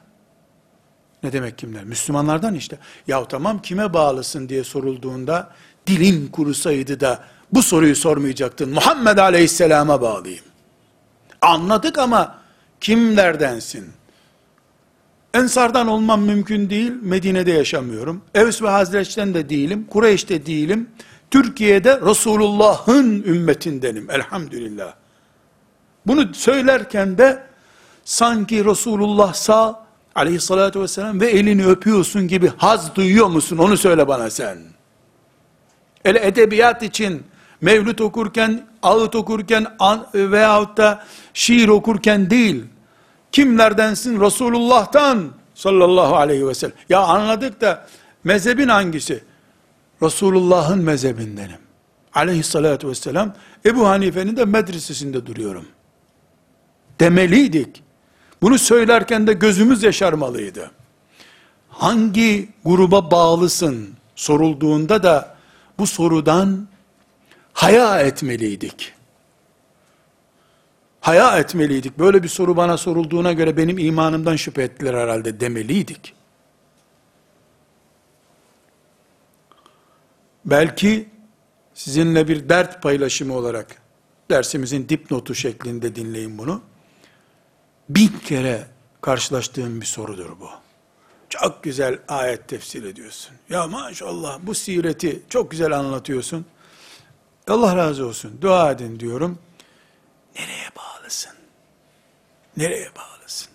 [1.23, 1.85] ne demek kimler?
[1.85, 2.79] Müslümanlardan işte.
[3.07, 5.51] Ya tamam kime bağlısın diye sorulduğunda,
[5.87, 8.70] dilin kurusaydı da bu soruyu sormayacaktın.
[8.70, 10.46] Muhammed Aleyhisselam'a bağlıyım.
[11.42, 12.36] Anladık ama
[12.82, 13.92] kimlerdensin?
[15.34, 16.92] Ensardan olmam mümkün değil.
[17.02, 18.22] Medine'de yaşamıyorum.
[18.36, 19.88] Evs ve Hazreç'ten de değilim.
[19.90, 20.90] Kureyş'te değilim.
[21.32, 24.12] Türkiye'de Resulullah'ın ümmetindenim.
[24.12, 24.94] Elhamdülillah.
[26.08, 27.44] Bunu söylerken de
[28.04, 29.86] sanki Resulullah sağ
[30.16, 33.58] aleyhissalatü vesselam ve elini öpüyorsun gibi haz duyuyor musun?
[33.58, 34.58] Onu söyle bana sen.
[36.06, 37.24] Ele edebiyat için
[37.64, 39.68] mevlüt okurken, ağıt okurken
[40.14, 42.64] veyahut da şiir okurken değil,
[43.32, 44.22] kimlerdensin?
[44.22, 46.76] Resulullah'tan sallallahu aleyhi ve sellem.
[46.90, 47.88] Ya anladık da
[48.24, 49.24] mezhebin hangisi?
[50.02, 51.58] Resulullah'ın mezhebindenim.
[52.14, 53.34] Aleyhissalatü vesselam,
[53.66, 55.66] Ebu Hanife'nin de medresesinde duruyorum.
[57.00, 57.84] Demeliydik.
[58.42, 60.72] Bunu söylerken de gözümüz yaşarmalıydı.
[61.70, 65.36] Hangi gruba bağlısın sorulduğunda da
[65.80, 66.68] bu sorudan
[67.54, 68.94] haya etmeliydik.
[71.02, 72.00] Haya etmeliydik.
[72.00, 76.14] Böyle bir soru bana sorulduğuna göre benim imanımdan şüphe ettiler herhalde demeliydik.
[80.46, 81.10] Belki
[81.74, 83.82] sizinle bir dert paylaşımı olarak
[84.30, 86.62] dersimizin dipnotu şeklinde dinleyin bunu.
[87.90, 88.68] Bin kere
[89.02, 90.50] karşılaştığım bir sorudur bu.
[91.30, 93.36] Çok güzel ayet tefsir ediyorsun.
[93.50, 96.46] Ya maşallah bu sireti çok güzel anlatıyorsun.
[97.48, 98.42] Allah razı olsun.
[98.42, 99.40] Dua edin diyorum.
[100.36, 101.32] Nereye bağlısın?
[102.58, 103.48] Nereye bağlısın?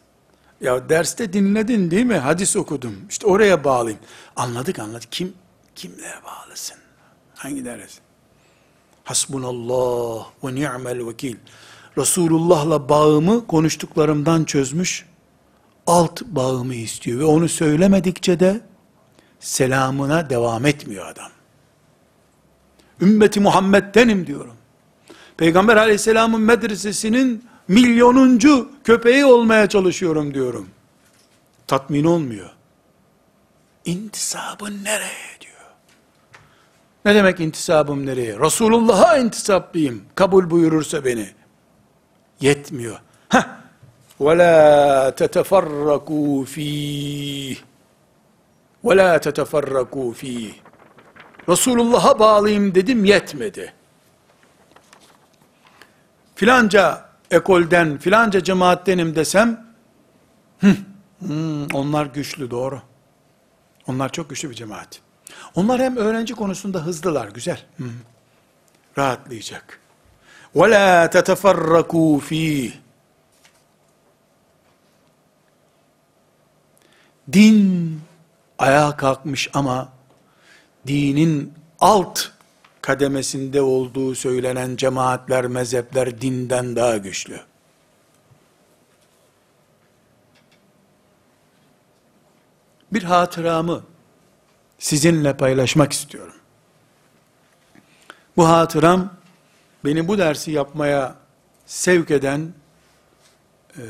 [0.61, 2.19] Ya derste dinledin değil mi?
[2.19, 2.97] Hadis okudum.
[3.11, 4.01] İşte oraya bağlayayım.
[4.37, 5.13] Anladık anladık.
[5.13, 5.35] Kim
[5.75, 6.77] kimlere bağlısın?
[7.35, 7.99] Hangi ders?
[9.05, 11.37] Hasbunallah ve ni'mel vekil.
[11.99, 15.07] Resulullah'la bağımı konuştuklarımdan çözmüş.
[15.87, 18.61] Alt bağımı istiyor ve onu söylemedikçe de
[19.41, 21.31] selamına devam etmiyor adam.
[23.02, 24.54] Ümmeti Muhammed'denim diyorum.
[25.38, 30.70] Peygamber aleyhisselamın medresesinin milyonuncu köpeği olmaya çalışıyorum diyorum.
[31.68, 32.50] Tatmin olmuyor.
[33.86, 35.54] İntisabın nereye diyor.
[37.06, 38.40] Ne demek intisabım nereye?
[38.40, 40.02] Resulullah'a intisaplıyım.
[40.16, 41.30] Kabul buyurursa beni.
[42.42, 43.00] Yetmiyor.
[43.30, 43.44] Heh.
[44.20, 44.56] وَلَا
[45.20, 47.56] تَتَفَرَّقُوا ف۪يهِ
[48.84, 50.52] وَلَا تَتَفَرَّقُوا ف۪يهِ
[51.50, 53.74] Resulullah'a bağlıyım dedim yetmedi.
[56.36, 59.66] Filanca ekolden, filanca cemaattenim desem,
[60.62, 60.76] hı,
[61.20, 62.82] hmm, onlar güçlü doğru.
[63.88, 65.02] Onlar çok güçlü bir cemaat.
[65.56, 67.66] Onlar hem öğrenci konusunda hızlılar, güzel.
[67.78, 67.84] Hı.
[68.98, 69.80] Rahatlayacak.
[70.56, 72.72] وَلَا تَتَفَرَّقُوا ف۪يهِ
[77.34, 78.02] Din
[78.60, 79.90] ayağa kalkmış ama
[80.89, 82.21] dinin alt
[82.83, 87.41] kademesinde olduğu söylenen cemaatler, mezhepler dinden daha güçlü.
[92.93, 93.83] Bir hatıramı
[94.79, 96.35] sizinle paylaşmak istiyorum.
[98.37, 99.15] Bu hatıram
[99.85, 101.15] beni bu dersi yapmaya
[101.67, 102.53] sevk eden
[103.77, 103.83] e,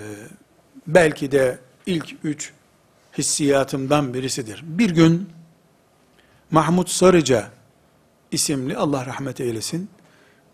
[0.87, 2.53] belki de ilk üç
[3.19, 4.63] hissiyatımdan birisidir.
[4.65, 5.38] Bir gün
[6.51, 7.51] Mahmut Sarıca
[8.33, 9.91] isimli Allah rahmet eylesin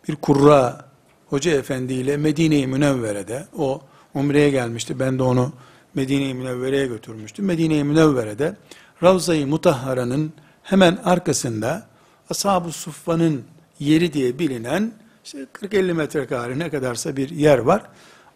[0.09, 0.89] bir kurra
[1.27, 3.83] hoca efendi ile Medine-i Münevvere'de o
[4.15, 5.01] umreye gelmişti.
[5.01, 5.53] Ben de onu
[5.95, 7.45] Medine-i Münevvere'ye götürmüştüm.
[7.45, 8.57] Medine-i Münevvere'de
[9.03, 11.87] Ravza-i Mutahhara'nın hemen arkasında
[12.31, 13.45] Ashab-ı Suffa'nın
[13.79, 14.93] yeri diye bilinen
[15.25, 17.83] işte 40-50 metrekare ne kadarsa bir yer var.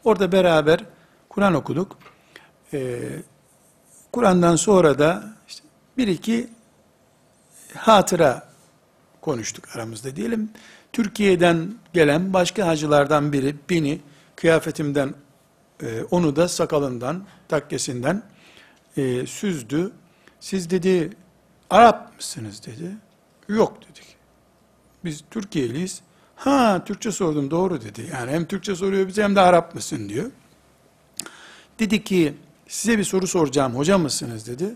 [0.05, 0.85] Orada beraber
[1.29, 1.99] Kur'an okuduk.
[2.73, 2.99] Ee,
[4.13, 5.65] Kur'an'dan sonra da işte
[5.97, 6.49] bir iki
[7.75, 8.49] hatıra
[9.21, 10.51] konuştuk aramızda diyelim.
[10.93, 14.01] Türkiye'den gelen başka hacılardan biri beni
[14.37, 15.15] kıyafetimden
[15.83, 18.23] e, onu da sakalından, takkesinden
[18.97, 19.93] e, süzdü.
[20.41, 21.11] Siz dedi
[21.71, 22.97] Arap mısınız dedi.
[23.49, 24.17] Yok dedik.
[25.05, 26.01] Biz Türkiye'liyiz.
[26.37, 28.11] Ha Türkçe sordum doğru dedi.
[28.13, 30.31] Yani hem Türkçe soruyor bize hem de Arap mısın diyor.
[31.79, 32.35] Dedi ki
[32.69, 34.75] size bir soru soracağım hoca mısınız dedi.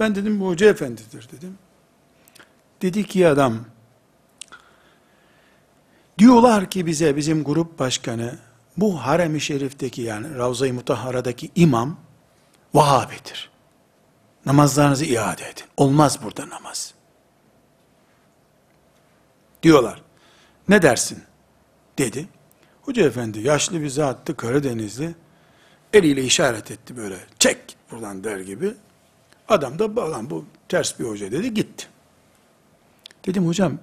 [0.00, 1.58] Ben dedim bu hoca efendidir dedim.
[2.82, 3.64] Dedi ki adam
[6.18, 8.38] diyorlar ki bize bizim grup başkanı
[8.76, 11.96] bu harem-i şerifteki yani Ravza-i Mutahhara'daki imam
[12.74, 13.50] Vahabidir.
[14.46, 15.64] Namazlarınızı iade edin.
[15.76, 16.94] Olmaz burada namaz.
[19.62, 20.02] Diyorlar.
[20.68, 21.22] Ne dersin?
[21.98, 22.28] Dedi.
[22.82, 25.14] Hoca efendi yaşlı bir zattı Karadenizli.
[25.92, 27.16] Eliyle işaret etti böyle.
[27.38, 28.74] Çek buradan der gibi.
[29.48, 29.96] Adam da
[30.30, 31.86] bu ters bir hoca dedi gitti.
[33.26, 33.78] Dedim hocam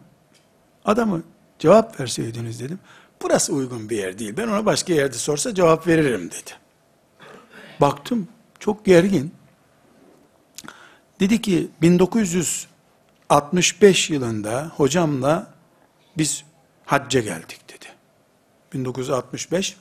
[0.85, 1.23] adamı
[1.59, 2.79] cevap verseydiniz dedim.
[3.21, 4.37] Burası uygun bir yer değil.
[4.37, 6.51] Ben ona başka yerde sorsa cevap veririm dedi.
[7.81, 8.27] Baktım
[8.59, 9.33] çok gergin.
[11.19, 15.53] Dedi ki 1965 yılında hocamla
[16.17, 16.43] biz
[16.85, 17.85] hacca geldik dedi.
[18.73, 19.77] 1965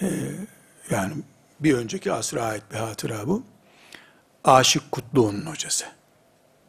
[0.00, 0.06] e,
[0.90, 1.14] yani
[1.60, 3.42] bir önceki asra ait bir hatıra bu.
[4.44, 5.84] Aşık Kutluoğlu'nun hocası.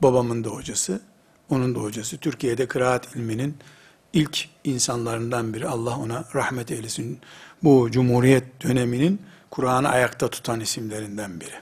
[0.02, 1.02] Babamın da hocası,
[1.50, 2.18] onun da hocası.
[2.18, 3.58] Türkiye'de kıraat ilminin
[4.14, 5.68] ilk insanlarından biri.
[5.68, 7.20] Allah ona rahmet eylesin.
[7.64, 11.56] Bu Cumhuriyet döneminin Kur'an'ı ayakta tutan isimlerinden biri.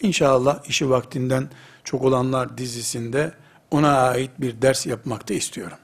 [0.00, 1.48] İnşallah işi vaktinden
[1.84, 3.32] çok olanlar dizisinde
[3.70, 5.78] ona ait bir ders yapmakta istiyorum.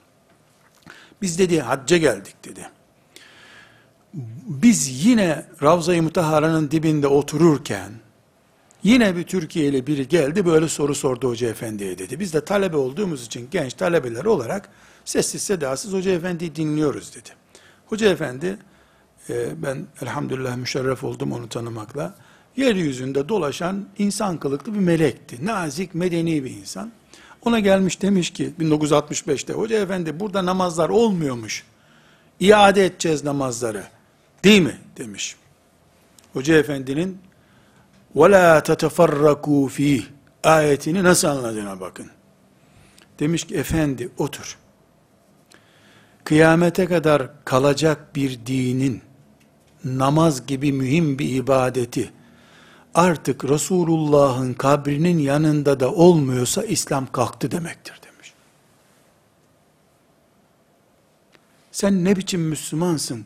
[1.22, 2.70] Biz dedi hacca geldik dedi.
[4.44, 7.92] Biz yine Ravza-i Mutahara'nın dibinde otururken
[8.82, 12.20] yine bir Türkiye'li biri geldi böyle soru sordu Hoca Efendi'ye dedi.
[12.20, 14.68] Biz de talebe olduğumuz için genç talebeler olarak
[15.04, 17.28] sessiz sedasız Hoca Efendi'yi dinliyoruz dedi.
[17.86, 18.58] Hoca Efendi
[19.30, 22.14] e, ben elhamdülillah müşerref oldum onu tanımakla.
[22.56, 25.46] Yeryüzünde dolaşan insan kılıklı bir melekti.
[25.46, 26.92] Nazik, medeni bir insan.
[27.42, 31.64] Ona gelmiş demiş ki 1965'te hoca efendi burada namazlar olmuyormuş.
[32.40, 33.84] İade edeceğiz namazları.
[34.44, 34.78] Değil mi?
[34.96, 35.36] demiş.
[36.32, 37.18] Hoca efendinin
[38.15, 40.03] وَلَا تَتَفَرَّكُوا ف۪يهِ
[40.43, 42.07] ayetini nasıl anladığına bakın.
[43.19, 44.57] Demiş ki efendi otur.
[46.23, 49.01] Kıyamete kadar kalacak bir dinin
[49.83, 52.11] namaz gibi mühim bir ibadeti
[52.95, 58.33] artık Resulullah'ın kabrinin yanında da olmuyorsa İslam kalktı demektir demiş.
[61.71, 63.25] Sen ne biçim Müslümansın?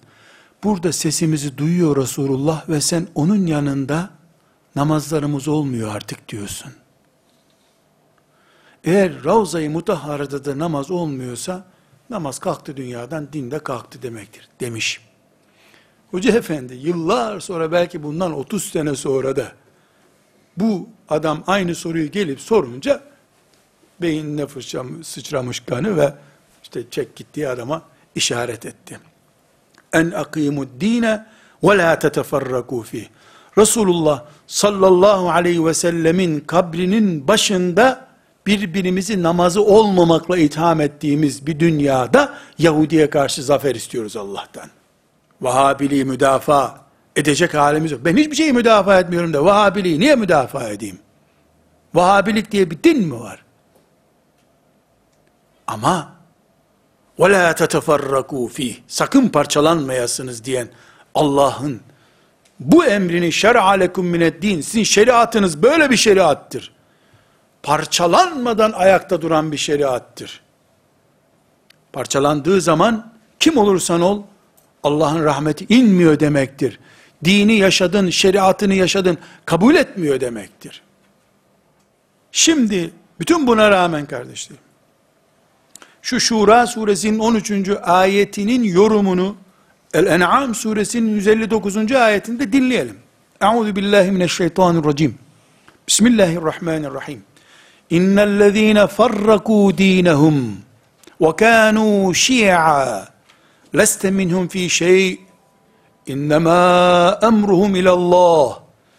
[0.64, 4.10] Burada sesimizi duyuyor Resulullah ve sen onun yanında
[4.77, 6.73] namazlarımız olmuyor artık diyorsun.
[8.85, 11.67] Eğer Ravza-i Mutahhara'da da namaz olmuyorsa
[12.11, 15.01] namaz kalktı dünyadan, din de kalktı demektir demiş.
[16.11, 19.53] Hoca efendi yıllar sonra belki bundan 30 sene sonra da
[20.57, 23.03] bu adam aynı soruyu gelip sorunca
[24.01, 26.15] beynine fırçam, sıçramış kanı ve
[26.63, 27.83] işte çek gittiği adama
[28.15, 29.01] işaret etti.
[29.93, 31.27] En akimud dine
[31.63, 33.07] ve la teteferraku fih.
[33.58, 38.08] Resulullah sallallahu aleyhi ve sellemin kabrinin başında
[38.48, 44.70] birbirimizi namazı olmamakla itham ettiğimiz bir dünyada Yahudi'ye karşı zafer istiyoruz Allah'tan.
[45.42, 46.82] Vahabiliği müdafaa
[47.16, 48.02] edecek halimiz yok.
[48.06, 51.00] Ben hiçbir şeyi müdafaa etmiyorum da Vahabiliği niye müdafaa edeyim?
[51.94, 53.44] Vahabilik diye bir din mi var?
[55.68, 56.20] Ama
[57.20, 60.70] وَلَا تَتَفَرَّقُوا ف۪يهِ Sakın parçalanmayasınız diyen
[61.16, 61.82] Allah'ın
[62.65, 66.75] bu emrini şer'a lekum mined din sizin şeriatınız böyle bir şeriattır.
[67.63, 70.41] parçalanmadan ayakta duran bir şeriattır.
[71.93, 74.23] Parçalandığı zaman kim olursan ol
[74.83, 76.81] Allah'ın rahmeti inmiyor demektir.
[77.25, 80.83] Dini yaşadın, şeriatını yaşadın, kabul etmiyor demektir.
[82.33, 82.91] Şimdi
[83.21, 84.63] bütün buna rağmen kardeşlerim,
[86.03, 87.71] şu Şura suresinin 13.
[87.83, 89.37] ayetinin yorumunu
[89.95, 91.93] El-En'am suresinin 159.
[91.93, 92.97] ayetinde dinleyelim.
[93.41, 95.19] Euzu billahi mineşşeytanirracim.
[95.89, 97.23] Bismillahirrahmanirrahim.
[97.91, 100.57] İnnellezîne farrakû dînehum
[101.21, 103.09] ve kânû şi'a
[103.77, 105.21] leste minhum fî şey
[106.07, 108.59] İnnemâ emruhum ilallah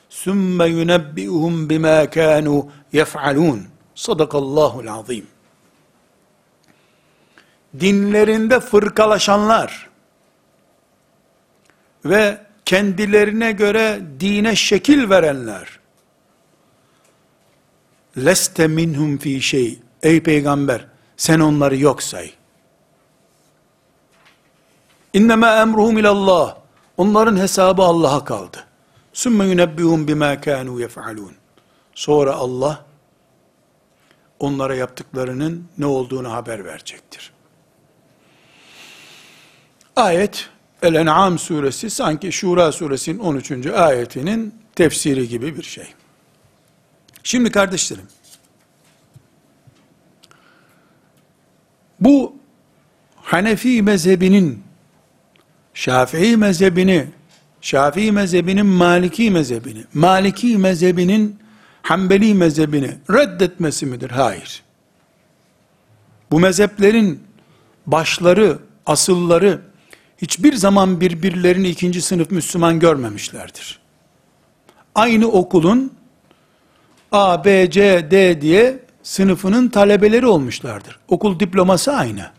[0.10, 3.60] sümme yunebbi'uhum bima kânû yef'alûn.
[3.96, 5.26] Sadakallahul azim.
[7.80, 9.95] Dinlerinde fırkalaşanlar
[12.06, 15.80] ve kendilerine göre dine şekil verenler.
[18.18, 19.80] Leste minhum fi şey.
[20.04, 20.88] Ey peygamber
[21.18, 22.34] sen onları yok say.
[25.14, 26.58] İnnema emruhum ilallah.
[26.98, 28.66] Onların hesabı Allah'a kaldı.
[29.14, 31.34] Sümme yunebbihum bima kanu yef'alun
[31.96, 32.86] sonra Allah
[34.40, 37.34] onlara yaptıklarının ne olduğunu haber verecektir.
[39.96, 40.50] Ayet
[40.86, 43.68] El-En'am suresi sanki Şura suresinin 13.
[43.68, 45.88] ayetinin tefsiri gibi bir şey.
[47.24, 48.06] Şimdi kardeşlerim,
[52.00, 52.36] bu
[53.16, 54.64] Hanefi mezhebinin,
[55.74, 57.08] Şafii mezhebini,
[57.62, 61.40] Şafii mezhebinin Maliki mezhebini, Maliki mezhebinin
[61.82, 64.10] Hanbeli mezhebini reddetmesi midir?
[64.10, 64.64] Hayır.
[66.32, 67.24] Bu mezheplerin
[67.86, 69.62] başları, asılları,
[70.18, 73.80] hiçbir zaman birbirlerini ikinci sınıf Müslüman görmemişlerdir.
[74.96, 75.94] Aynı okulun
[77.12, 81.00] A, B, C, D diye sınıfının talebeleri olmuşlardır.
[81.08, 82.32] Okul diploması aynı.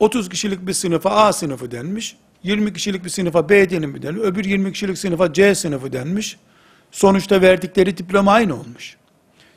[0.00, 4.44] 30 kişilik bir sınıfa A sınıfı denmiş, 20 kişilik bir sınıfa B denimi denmiş, öbür
[4.44, 6.36] 20 kişilik sınıfa C sınıfı denmiş.
[6.90, 8.96] Sonuçta verdikleri diploma aynı olmuş.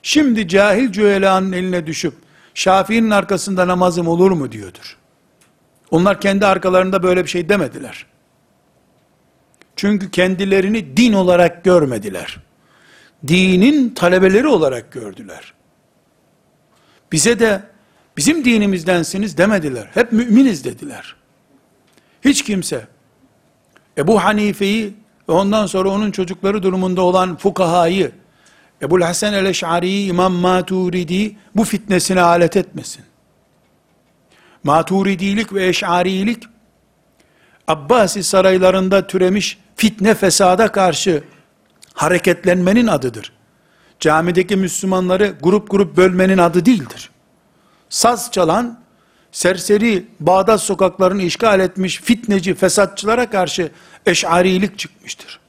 [0.01, 2.13] Şimdi cahil cühelanın eline düşüp,
[2.53, 4.97] Şafii'nin arkasında namazım olur mu diyordur.
[5.91, 8.05] Onlar kendi arkalarında böyle bir şey demediler.
[9.75, 12.37] Çünkü kendilerini din olarak görmediler.
[13.27, 15.53] Dinin talebeleri olarak gördüler.
[17.11, 17.61] Bize de
[18.17, 19.89] bizim dinimizdensiniz demediler.
[19.93, 21.15] Hep müminiz dediler.
[22.25, 22.87] Hiç kimse
[23.97, 24.93] Ebu Hanife'yi
[25.29, 28.11] ve ondan sonra onun çocukları durumunda olan fukahayı,
[28.81, 33.03] Ebu Hasan el-Eş'ari'yi, İmam Maturidi bu fitnesine alet etmesin.
[34.63, 36.43] Maturidilik ve Eş'arilik,
[37.67, 41.23] Abbasi saraylarında türemiş fitne fesada karşı
[41.93, 43.31] hareketlenmenin adıdır.
[43.99, 47.09] Camideki Müslümanları grup grup bölmenin adı değildir.
[47.89, 48.79] Saz çalan,
[49.31, 53.71] serseri Bağdat sokaklarını işgal etmiş fitneci, fesatçılara karşı
[54.05, 55.39] eşarilik çıkmıştır.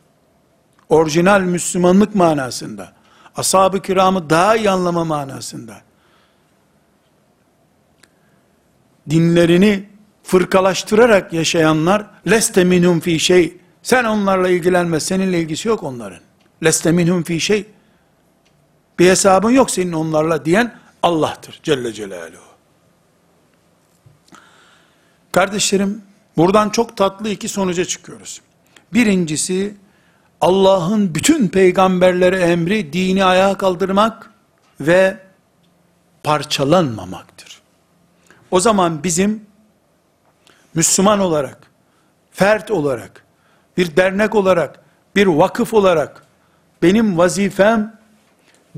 [0.88, 2.92] Orijinal Müslümanlık manasında,
[3.36, 5.76] ashab-ı kiramı daha iyi anlama manasında,
[9.10, 9.88] dinlerini
[10.22, 13.56] fırkalaştırarak yaşayanlar leste minhum fi şey.
[13.82, 16.20] Sen onlarla ilgilenme seninle ilgisi yok onların.
[16.64, 17.66] Leste minhum fi şey.
[18.98, 22.48] Bir hesabın yok senin onlarla diyen Allah'tır Celle Celaluhu.
[25.32, 26.02] Kardeşlerim
[26.36, 28.40] buradan çok tatlı iki sonuca çıkıyoruz.
[28.92, 29.74] Birincisi
[30.40, 34.30] Allah'ın bütün peygamberlere emri dini ayağa kaldırmak
[34.80, 35.16] ve
[36.22, 37.27] parçalanmamaktır
[38.50, 39.46] o zaman bizim
[40.74, 41.58] Müslüman olarak,
[42.30, 43.24] fert olarak,
[43.76, 44.80] bir dernek olarak,
[45.16, 46.22] bir vakıf olarak
[46.82, 47.98] benim vazifem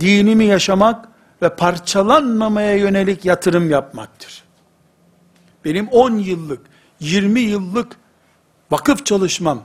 [0.01, 1.09] dinimi yaşamak
[1.43, 4.43] ve parçalanmamaya yönelik yatırım yapmaktır.
[5.65, 6.61] Benim 10 yıllık,
[7.01, 7.97] 20 yıllık
[8.71, 9.63] vakıf çalışmam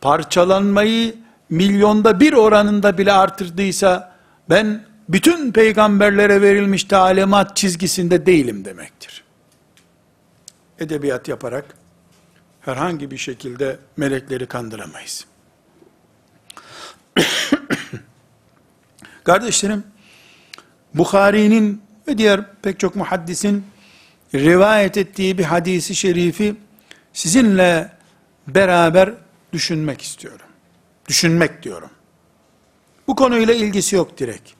[0.00, 1.14] parçalanmayı
[1.50, 4.12] milyonda bir oranında bile artırdıysa
[4.50, 9.21] ben bütün peygamberlere verilmiş talimat çizgisinde değilim demektir
[10.82, 11.64] edebiyat yaparak
[12.60, 15.26] herhangi bir şekilde melekleri kandıramayız.
[19.24, 19.84] Kardeşlerim,
[20.94, 23.66] Bukhari'nin ve diğer pek çok muhaddisin
[24.34, 26.56] rivayet ettiği bir hadisi şerifi
[27.12, 27.92] sizinle
[28.46, 29.14] beraber
[29.52, 30.46] düşünmek istiyorum.
[31.08, 31.90] Düşünmek diyorum.
[33.06, 34.50] Bu konuyla ilgisi yok direkt.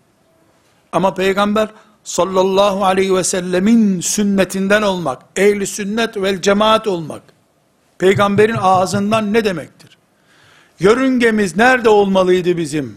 [0.92, 1.68] Ama peygamber
[2.04, 7.22] sallallahu aleyhi ve sellemin sünnetinden olmak, ehli sünnet vel cemaat olmak,
[7.98, 9.98] peygamberin ağzından ne demektir?
[10.80, 12.96] Yörüngemiz nerede olmalıydı bizim?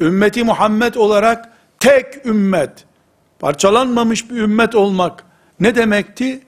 [0.00, 2.84] Ümmeti Muhammed olarak tek ümmet,
[3.38, 5.24] parçalanmamış bir ümmet olmak
[5.60, 6.40] ne demekti?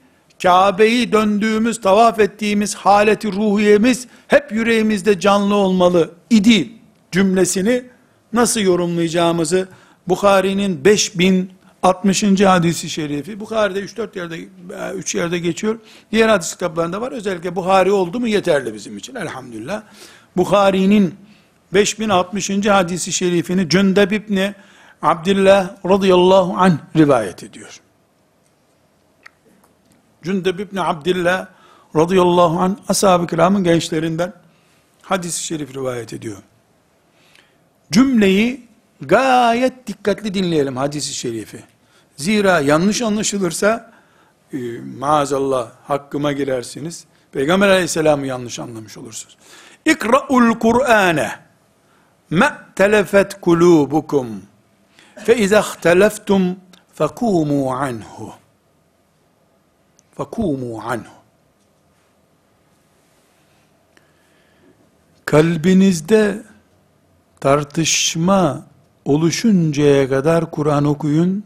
[0.43, 6.69] Kabe'yi döndüğümüz, tavaf ettiğimiz haleti ruhiyemiz hep yüreğimizde canlı olmalı idi
[7.11, 7.83] cümlesini
[8.33, 9.67] nasıl yorumlayacağımızı
[10.07, 10.85] Bukhari'nin
[11.83, 12.41] 5060.
[12.41, 14.39] hadisi şerifi, Bukhari'de 3-4 yerde,
[14.95, 15.79] 3 yerde geçiyor.
[16.11, 17.11] Diğer hadis kitaplarında var.
[17.11, 19.83] Özellikle Bukhari oldu mu yeterli bizim için elhamdülillah.
[20.37, 21.15] Bukhari'nin
[21.73, 22.65] 5060.
[22.65, 24.53] hadisi şerifini Cündeb İbni
[25.01, 27.79] Abdullah radıyallahu anh rivayet ediyor.
[30.23, 31.47] Cündeb İbni Abdullah
[31.95, 34.33] radıyallahu anh ashab-ı kiramın gençlerinden
[35.01, 36.37] hadis-i şerif rivayet ediyor.
[37.91, 38.68] Cümleyi
[39.01, 41.63] gayet dikkatli dinleyelim hadisi şerifi.
[42.17, 43.91] Zira yanlış anlaşılırsa
[44.53, 44.57] e,
[44.99, 47.05] maazallah hakkıma girersiniz.
[47.31, 49.37] Peygamber aleyhisselamı yanlış anlamış olursunuz.
[49.85, 51.31] İkra'ul Kur'ane
[52.29, 54.41] me telefet kulubukum
[55.25, 56.59] fe izâ ihteleftum
[56.99, 58.33] fekûmû anhu
[60.17, 61.19] fekûmû anhu
[65.25, 66.43] kalbinizde
[67.39, 68.68] tartışma
[69.09, 71.43] oluşuncaya kadar Kur'an okuyun.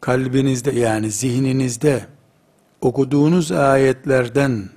[0.00, 2.06] Kalbinizde yani zihninizde
[2.80, 4.68] okuduğunuz ayetlerden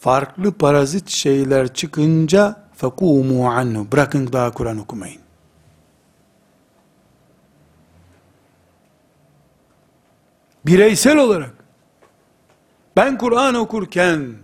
[0.00, 5.20] farklı parazit şeyler çıkınca fekumu anhu bırakın daha Kur'an okumayın.
[10.66, 11.54] Bireysel olarak
[12.96, 14.34] ben Kur'an okurken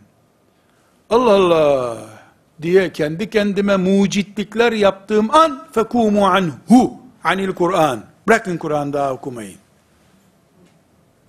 [1.10, 2.09] Allah Allah
[2.62, 8.04] diye kendi kendime mucitlikler yaptığım an fekumu anhu anil Kur'an.
[8.28, 9.58] Bırakın Kur'an daha okumayın.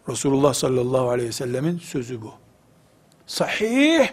[0.09, 2.33] Resulullah sallallahu aleyhi ve sellemin sözü bu.
[3.27, 4.09] Sahih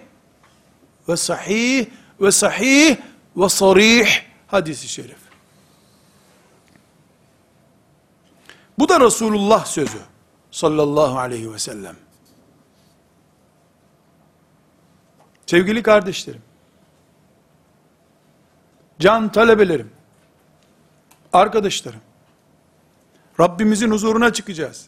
[1.08, 1.86] ve sahih
[2.20, 2.96] ve sahih
[3.36, 4.08] ve sarih
[4.46, 5.18] hadisi şerif.
[8.78, 9.98] Bu da Resulullah sözü
[10.50, 11.96] sallallahu aleyhi ve sellem.
[15.46, 16.42] Sevgili kardeşlerim,
[18.98, 19.90] can talebelerim,
[21.32, 22.00] arkadaşlarım,
[23.40, 24.86] Rabbimizin huzuruna çıkacağız.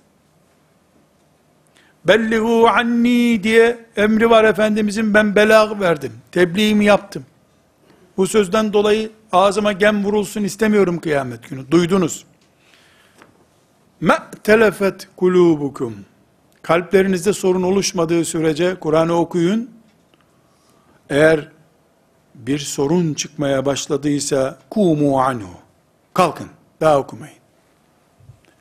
[2.04, 6.12] Bellihu anni diye emri var Efendimizin ben belag verdim.
[6.32, 7.24] Tebliğimi yaptım.
[8.16, 11.70] Bu sözden dolayı ağzıma gem vurulsun istemiyorum kıyamet günü.
[11.70, 12.24] Duydunuz.
[14.00, 15.96] Me telefet kulubukum.
[16.62, 19.70] Kalplerinizde sorun oluşmadığı sürece Kur'an'ı okuyun.
[21.10, 21.48] Eğer
[22.46, 25.54] bir sorun çıkmaya başladıysa kumu anhu.
[26.14, 26.48] Kalkın.
[26.80, 27.36] Daha okumayın.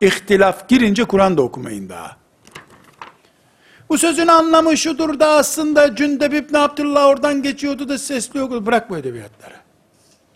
[0.01, 2.17] İhtilaf girince Kur'an'da okumayın daha.
[3.89, 8.65] Bu sözün anlamı şudur da aslında Cündeb İbni Abdullah oradan geçiyordu da sesli okudu.
[8.65, 9.55] Bırak bu edebiyatları.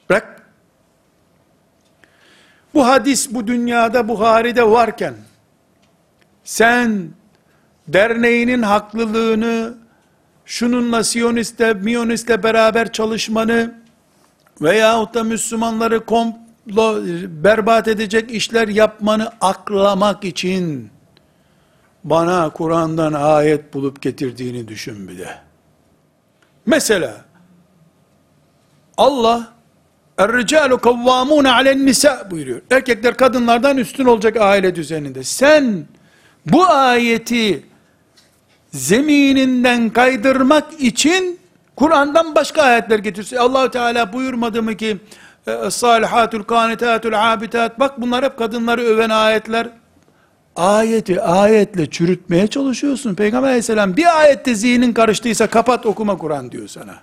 [0.09, 0.51] Bırak.
[2.73, 5.13] Bu hadis bu dünyada Buhari'de varken
[6.43, 7.09] sen
[7.87, 9.82] derneğinin haklılığını
[10.45, 13.73] şununla Siyonist'le, Miyonist'le beraber çalışmanı
[14.61, 20.89] veyahut da Müslümanları komplo berbat edecek işler yapmanı aklamak için
[22.03, 25.37] bana Kur'an'dan ayet bulup getirdiğini düşün bir de.
[26.65, 27.25] Mesela
[28.97, 29.53] Allah
[30.17, 32.61] Er-ricalu kavvamune alen nisa buyuruyor.
[32.71, 35.23] Erkekler kadınlardan üstün olacak aile düzeninde.
[35.23, 35.85] Sen
[36.45, 37.63] bu ayeti
[38.73, 41.39] zemininden kaydırmak için
[41.75, 43.35] Kur'an'dan başka ayetler getirsin.
[43.37, 44.97] Allahu Teala buyurmadı mı ki
[45.47, 49.69] e, salihatul kanitatul abitat bak bunlar hep kadınları öven ayetler.
[50.55, 53.15] Ayeti ayetle çürütmeye çalışıyorsun.
[53.15, 56.95] Peygamber aleyhisselam bir ayette zihnin karıştıysa kapat okuma Kur'an diyor sana.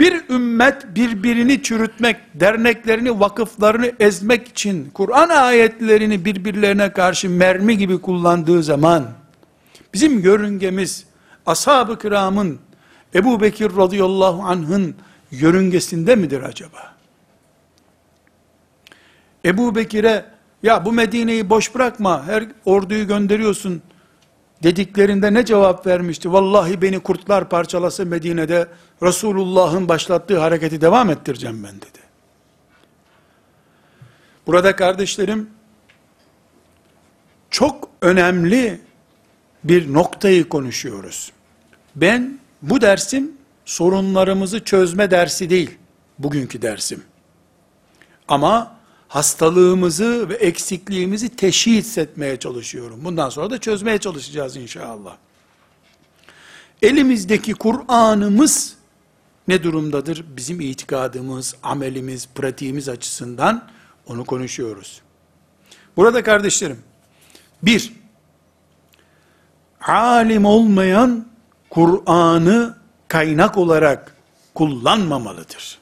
[0.00, 8.62] Bir ümmet birbirini çürütmek, derneklerini, vakıflarını ezmek için Kur'an ayetlerini birbirlerine karşı mermi gibi kullandığı
[8.62, 9.04] zaman
[9.94, 11.06] bizim yörüngemiz
[11.46, 12.58] ashab-ı kiramın
[13.14, 14.94] Ebu Bekir radıyallahu anh'ın
[15.30, 16.94] yörüngesinde midir acaba?
[19.44, 20.24] Ebu Bekir'e
[20.62, 23.82] ya bu Medine'yi boş bırakma her orduyu gönderiyorsun
[24.62, 26.32] dediklerinde ne cevap vermişti?
[26.32, 28.68] Vallahi beni kurtlar parçalası Medine'de
[29.02, 32.00] Resulullah'ın başlattığı hareketi devam ettireceğim ben dedi.
[34.46, 35.50] Burada kardeşlerim
[37.50, 38.80] çok önemli
[39.64, 41.32] bir noktayı konuşuyoruz.
[41.96, 43.32] Ben bu dersim
[43.64, 45.70] sorunlarımızı çözme dersi değil.
[46.18, 47.02] Bugünkü dersim.
[48.28, 48.76] Ama
[49.08, 53.04] hastalığımızı ve eksikliğimizi teşhis etmeye çalışıyorum.
[53.04, 55.16] Bundan sonra da çözmeye çalışacağız inşallah.
[56.82, 58.76] Elimizdeki Kur'an'ımız
[59.48, 63.68] ne durumdadır bizim itikadımız, amelimiz, pratiğimiz açısından
[64.06, 65.00] onu konuşuyoruz.
[65.96, 66.78] Burada kardeşlerim,
[67.62, 67.92] bir,
[69.80, 71.26] alim olmayan
[71.70, 72.76] Kur'an'ı
[73.08, 74.16] kaynak olarak
[74.54, 75.80] kullanmamalıdır.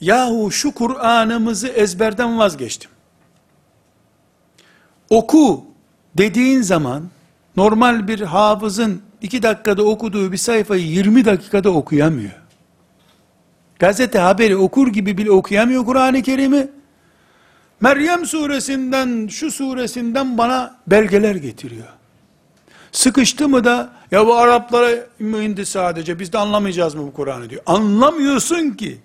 [0.00, 2.90] Yahu şu Kur'an'ımızı ezberden vazgeçtim.
[5.10, 5.64] Oku
[6.18, 7.10] dediğin zaman
[7.56, 12.39] normal bir hafızın iki dakikada okuduğu bir sayfayı 20 dakikada okuyamıyor
[13.80, 16.68] gazete haberi okur gibi bile okuyamıyor Kur'an-ı Kerim'i.
[17.80, 21.86] Meryem suresinden, şu suresinden bana belgeler getiriyor.
[22.92, 27.50] Sıkıştı mı da ya bu Araplara mı indi sadece biz de anlamayacağız mı bu Kur'an'ı
[27.50, 27.62] diyor.
[27.66, 28.98] Anlamıyorsun ki.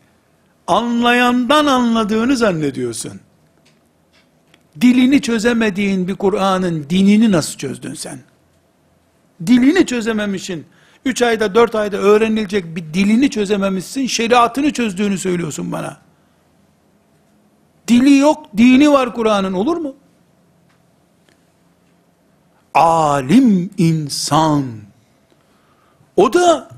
[0.68, 3.20] Anlayandan anladığını zannediyorsun.
[4.82, 8.20] Dilini çözemediğin bir Kur'an'ın dinini nasıl çözdün sen?
[9.48, 10.66] Dilini çözememişin
[11.06, 14.08] 3 ayda 4 ayda öğrenilecek bir dilini çözememişsin.
[14.08, 15.98] Şeriatını çözdüğünü söylüyorsun bana.
[17.88, 19.96] Dili yok, dini var Kur'an'ın olur mu?
[22.74, 24.66] Alim insan.
[26.16, 26.70] O da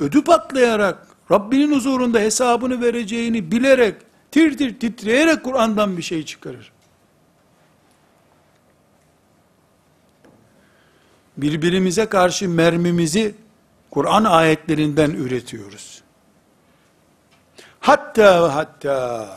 [0.00, 3.94] ödü patlayarak Rabbinin huzurunda hesabını vereceğini bilerek
[4.30, 6.72] tir tir titreyerek Kur'an'dan bir şey çıkarır.
[11.36, 13.34] Birbirimize karşı mermimizi
[13.90, 16.02] Kur'an ayetlerinden üretiyoruz.
[17.80, 19.28] Hatta hatta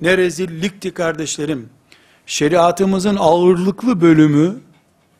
[0.00, 1.70] ne rezillikti kardeşlerim.
[2.26, 4.60] Şeriatımızın ağırlıklı bölümü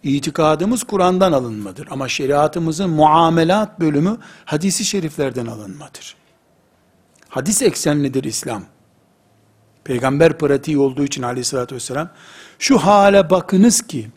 [0.02, 1.88] itikadımız Kur'an'dan alınmadır.
[1.90, 6.16] Ama şeriatımızın muamelat bölümü hadisi şeriflerden alınmadır.
[7.28, 8.62] Hadis eksenlidir İslam.
[9.84, 12.08] Peygamber pratiği olduğu için aleyhissalatü vesselam
[12.58, 14.10] şu hale bakınız ki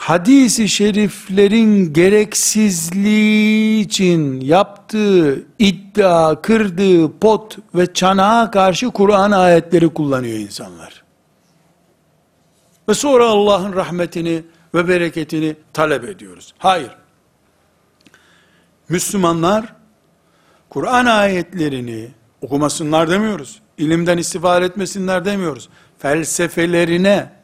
[0.00, 11.02] hadisi şeriflerin gereksizliği için yaptığı iddia, kırdığı pot ve çanağa karşı Kur'an ayetleri kullanıyor insanlar.
[12.88, 14.42] Ve sonra Allah'ın rahmetini
[14.74, 16.54] ve bereketini talep ediyoruz.
[16.58, 16.90] Hayır.
[18.88, 19.74] Müslümanlar
[20.70, 22.08] Kur'an ayetlerini
[22.42, 23.60] okumasınlar demiyoruz.
[23.78, 25.68] İlimden istifade etmesinler demiyoruz.
[25.98, 27.39] Felsefelerine,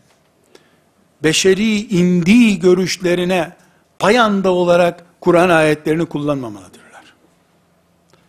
[1.22, 3.56] beşeri indiği görüşlerine
[3.98, 7.14] payanda olarak Kur'an ayetlerini kullanmamalıdırlar.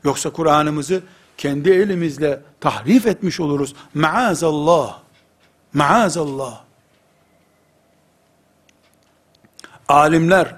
[0.03, 1.03] Yoksa Kur'an'ımızı
[1.37, 3.75] kendi elimizle tahrif etmiş oluruz.
[3.93, 4.99] Maazallah.
[5.73, 6.63] Maazallah.
[9.89, 10.55] Alimler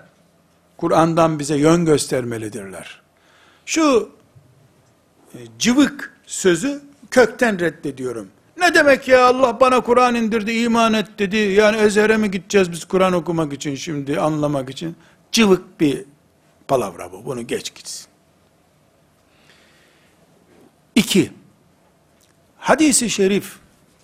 [0.77, 3.01] Kur'an'dan bize yön göstermelidirler.
[3.65, 4.11] Şu
[5.33, 8.27] e, cıvık sözü kökten reddediyorum.
[8.59, 11.37] Ne demek ya Allah bana Kur'an indirdi, iman et dedi.
[11.37, 14.95] Yani Ezher'e mi gideceğiz biz Kur'an okumak için şimdi, anlamak için?
[15.31, 16.05] Cıvık bir
[16.67, 17.25] palavra bu.
[17.25, 18.07] Bunu geç gitsin.
[20.95, 21.31] İki,
[22.57, 23.55] hadisi şerif,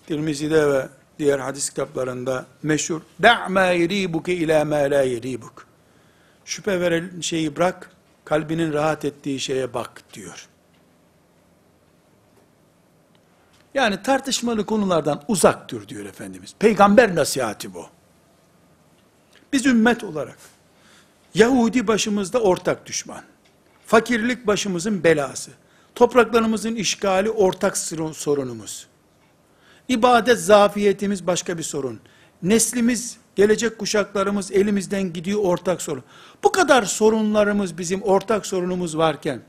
[0.06, 0.88] Tirmizi'de ve
[1.18, 5.66] diğer hadis kitaplarında meşhur, da'ma yeribuke ila ma la yeribuk.
[6.44, 7.90] Şüphe veren şeyi bırak,
[8.24, 10.48] kalbinin rahat ettiği şeye bak diyor.
[13.76, 16.54] Yani tartışmalı konulardan uzak dur diyor Efendimiz.
[16.58, 17.86] Peygamber nasihati bu.
[19.52, 20.38] Biz ümmet olarak,
[21.34, 23.22] Yahudi başımızda ortak düşman,
[23.86, 25.50] fakirlik başımızın belası,
[25.94, 27.78] topraklarımızın işgali ortak
[28.12, 28.86] sorunumuz,
[29.88, 32.00] ibadet zafiyetimiz başka bir sorun,
[32.42, 36.04] neslimiz, gelecek kuşaklarımız elimizden gidiyor ortak sorun.
[36.44, 39.42] Bu kadar sorunlarımız bizim ortak sorunumuz varken,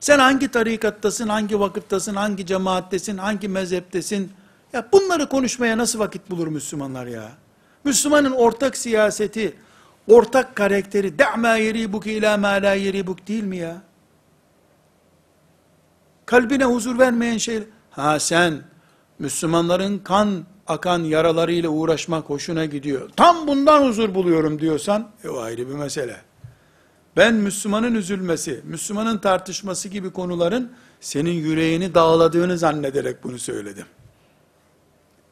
[0.00, 4.32] sen hangi tarikattasın, hangi vakıftasın, hangi cemaattesin, hangi mezheptesin?
[4.72, 7.32] Ya bunları konuşmaya nasıl vakit bulur Müslümanlar ya?
[7.84, 9.56] Müslümanın ortak siyaseti,
[10.08, 13.82] ortak karakteri, da'ma yeribuk ila ma la yeribuk değil mi ya?
[16.26, 18.62] Kalbine huzur vermeyen şey, ha sen,
[19.18, 23.10] Müslümanların kan akan yaralarıyla uğraşmak hoşuna gidiyor.
[23.16, 26.16] Tam bundan huzur buluyorum diyorsan, e o ayrı bir mesele
[27.17, 33.85] Ben Müslümanın üzülmesi, Müslümanın tartışması gibi konuların senin yüreğini dağladığını zannederek bunu söyledim.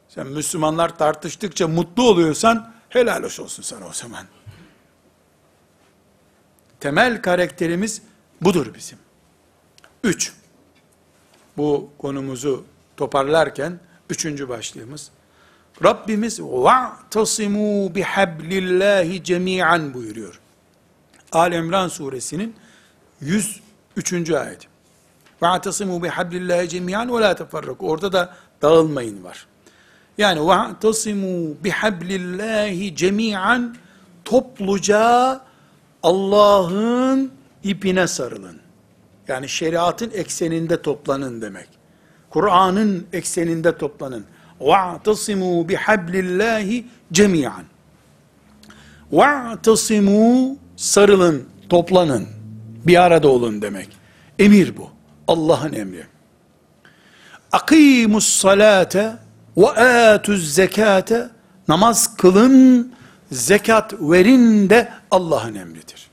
[0.10, 4.26] Sen Müslümanlar tartıştıkça mutlu oluyorsan helal olsun sana o zaman.
[6.80, 8.02] Temel karakterimiz
[8.42, 8.98] budur bizim.
[10.04, 10.34] Üç,
[11.58, 12.66] bu konumuzu
[12.98, 15.12] toparlarken üçüncü başlığımız,
[15.84, 20.40] Rabbimiz وَاَعْتَصِمُوا بِحَبْلِ اللّٰهِ جَمِيعًا buyuruyor.
[21.32, 22.56] Ali İmran suresinin
[23.22, 24.30] 103.
[24.30, 24.68] ayeti.
[25.42, 27.90] Ve atasimu bi hablillahi cemiyan ve la teferraku.
[27.90, 29.48] Orada da dağılmayın var.
[30.18, 33.76] Yani وَاَعْتَصِمُوا بِحَبْلِ اللّٰهِ cemiyan
[34.26, 35.42] topluca
[36.04, 37.32] Allah'ın
[37.64, 38.60] ipine sarılın.
[39.28, 41.68] Yani şeriatın ekseninde toplanın demek.
[42.30, 44.26] Kur'an'ın ekseninde toplanın.
[44.60, 47.64] وَاعْتَصِمُوا بِحَبْلِ اللّٰهِ cemiyan.
[49.12, 52.29] وَاعْتَصِمُوا sarılın, toplanın,
[52.87, 53.89] bir arada olun demek.
[54.39, 54.91] Emir bu.
[55.29, 56.07] Allah'ın emri.
[57.53, 59.13] Akimus salate
[59.57, 61.31] ve atuz zekate
[61.69, 62.93] namaz kılın,
[63.33, 66.11] zekat verin de Allah'ın emridir.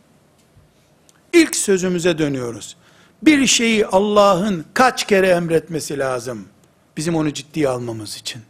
[1.34, 2.76] İlk sözümüze dönüyoruz.
[3.24, 6.46] Bir şeyi Allah'ın kaç kere emretmesi lazım?
[6.98, 8.42] Bizim onu ciddiye almamız için.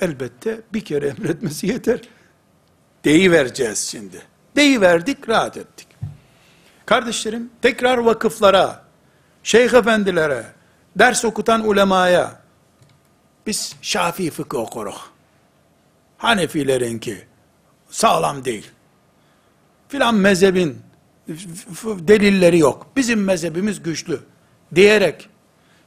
[0.00, 2.00] Elbette bir kere emretmesi yeter.
[3.04, 4.22] Deyi vereceğiz şimdi.
[4.56, 5.88] Deyi verdik, rahat ettik.
[6.86, 8.84] Kardeşlerim, tekrar vakıflara,
[9.42, 10.46] şeyh efendilere,
[10.96, 12.40] ders okutan ulemaya,
[13.46, 14.96] biz Şafii fıkı okuruz.
[16.18, 17.26] Hanefilerinki
[17.90, 18.70] sağlam değil.
[19.88, 20.78] Filan mezhebin
[21.84, 22.86] delilleri yok.
[22.96, 24.20] Bizim mezhebimiz güçlü.
[24.74, 25.28] Diyerek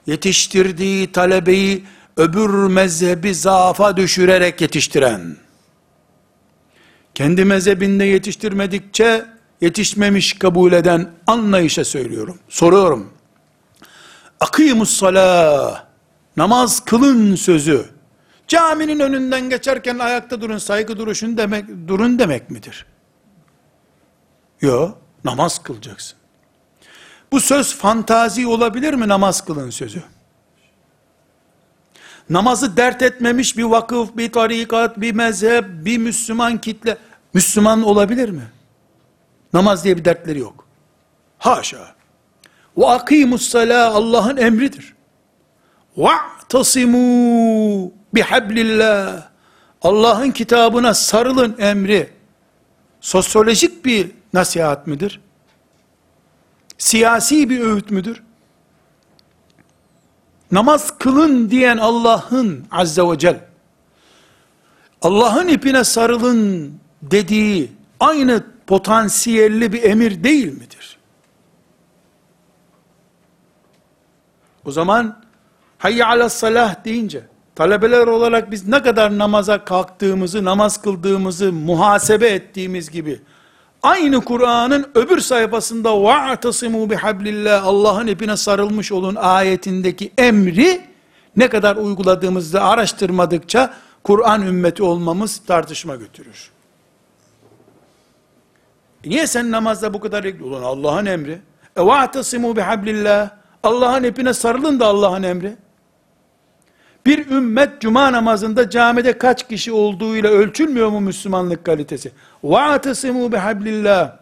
[0.08, 1.86] yetiştirdiği talebeyi
[2.18, 5.38] öbür mezhebi zaafa düşürerek yetiştiren,
[7.16, 9.26] kendi mezhebinde yetiştirmedikçe
[9.62, 12.40] yetişmemiş kabul eden anlayışa söylüyorum.
[12.50, 13.14] Soruyorum.
[14.40, 15.84] Akimus salah,
[16.38, 17.86] namaz kılın sözü,
[18.48, 22.86] caminin önünden geçerken ayakta durun, saygı duruşun demek, durun demek midir?
[24.62, 26.18] Yok, namaz kılacaksın.
[27.32, 30.04] Bu söz fantazi olabilir mi namaz kılın sözü?
[32.30, 36.98] Namazı dert etmemiş bir vakıf, bir tarikat, bir mezhep, bir Müslüman kitle,
[37.34, 38.44] Müslüman olabilir mi?
[39.54, 40.68] Namaz diye bir dertleri yok.
[41.38, 41.96] Haşa.
[42.78, 44.96] Ve akimus Allah'ın emridir.
[45.98, 49.24] Ve'tasimu bihablillah.
[49.82, 52.10] Allah'ın kitabına sarılın emri.
[53.02, 55.22] Sosyolojik bir nasihat midir?
[56.78, 58.24] Siyasi bir öğüt müdür?
[60.52, 63.40] Namaz kılın diyen Allah'ın azze ve cel
[65.02, 70.98] Allah'ın ipine sarılın dediği aynı potansiyelli bir emir değil midir?
[74.66, 75.22] O zaman
[75.78, 77.24] hayye ala salah deyince
[77.56, 83.22] talebeler olarak biz ne kadar namaza kalktığımızı, namaz kıldığımızı muhasebe ettiğimiz gibi
[83.83, 90.81] aynı Kur'an'ın öbür sayfasında وَاَعْتَصِمُوا بِحَبْلِ Allah'ın ipine sarılmış olun ayetindeki emri
[91.37, 96.51] ne kadar uyguladığımızda araştırmadıkça Kur'an ümmeti olmamız tartışma götürür.
[99.05, 100.45] E niye sen namazda bu kadar ilgili?
[100.45, 101.39] Ulan Allah'ın emri.
[101.77, 103.31] E وَاَعْتَصِمُوا بِحَبْلِ
[103.63, 105.57] Allah'ın ipine sarılın da Allah'ın emri.
[107.07, 112.13] Bir ümmet cuma namazında camide kaç kişi olduğuyla ölçülmüyor mu Müslümanlık kalitesi?
[112.45, 114.13] وَاَعْتَصِمُوا بِحَبْلِ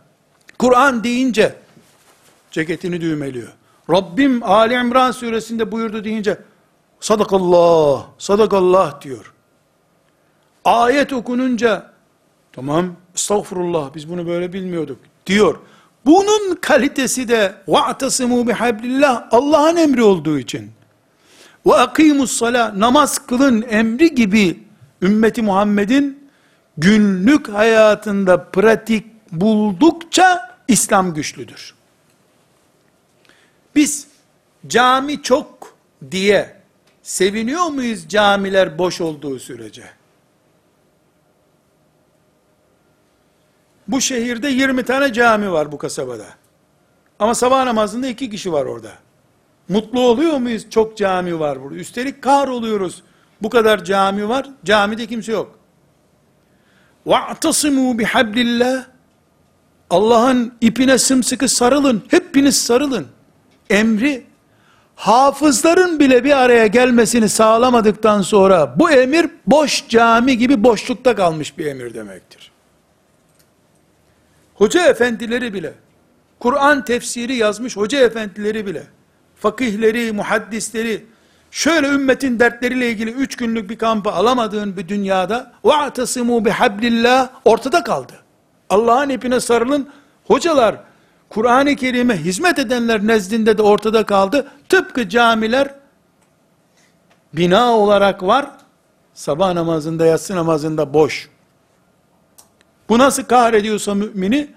[0.58, 1.54] Kur'an deyince
[2.50, 3.52] ceketini düğmeliyor.
[3.90, 6.38] Rabbim Ali İmran suresinde buyurdu deyince
[7.00, 9.32] sadakallah, sadakallah diyor.
[10.64, 11.90] Ayet okununca
[12.52, 15.58] tamam estağfurullah biz bunu böyle bilmiyorduk diyor.
[16.06, 20.70] Bunun kalitesi de وَاَعْتَصِمُوا بِحَبْلِ Allah'ın emri olduğu için
[21.65, 24.63] ve akimus sala namaz kılın emri gibi
[25.01, 26.29] ümmeti Muhammed'in
[26.77, 31.75] günlük hayatında pratik buldukça İslam güçlüdür.
[33.75, 34.07] Biz
[34.67, 35.75] cami çok
[36.11, 36.55] diye
[37.03, 39.83] seviniyor muyuz camiler boş olduğu sürece?
[43.87, 46.25] Bu şehirde 20 tane cami var bu kasabada.
[47.19, 48.91] Ama sabah namazında iki kişi var orada.
[49.68, 50.70] Mutlu oluyor muyuz?
[50.70, 51.76] Çok cami var burada.
[51.76, 53.02] Üstelik kar oluyoruz.
[53.42, 54.50] Bu kadar cami var.
[54.64, 55.58] Camide kimse yok.
[57.06, 58.82] وَاَعْتَصِمُوا بِحَبْلِ
[59.90, 62.02] Allah'ın ipine sımsıkı sarılın.
[62.08, 63.06] Hepiniz sarılın.
[63.70, 64.26] Emri
[64.96, 71.66] hafızların bile bir araya gelmesini sağlamadıktan sonra bu emir boş cami gibi boşlukta kalmış bir
[71.66, 72.50] emir demektir.
[74.54, 75.72] Hoca efendileri bile,
[76.38, 78.82] Kur'an tefsiri yazmış hoca efendileri bile,
[79.44, 81.06] fakihleri, muhaddisleri,
[81.50, 88.12] şöyle ümmetin dertleriyle ilgili üç günlük bir kampı alamadığın bir dünyada وَاَعْتَصِمُوا بِحَبْلِ ortada kaldı.
[88.70, 89.88] Allah'ın ipine sarılın,
[90.24, 90.76] hocalar,
[91.28, 94.48] Kur'an-ı Kerim'e hizmet edenler nezdinde de ortada kaldı.
[94.68, 95.74] Tıpkı camiler
[97.32, 98.46] bina olarak var,
[99.14, 101.30] sabah namazında, yatsı namazında boş.
[102.88, 104.50] Bu nasıl kahrediyorsa mümini,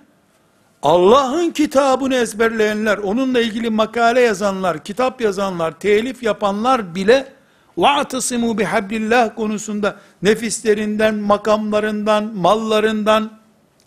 [0.84, 7.34] Allah'ın kitabını ezberleyenler, onunla ilgili makale yazanlar, kitap yazanlar, telif yapanlar bile
[7.78, 13.32] وَاَعْتَصِمُوا بِحَبِّ konusunda nefislerinden, makamlarından, mallarından,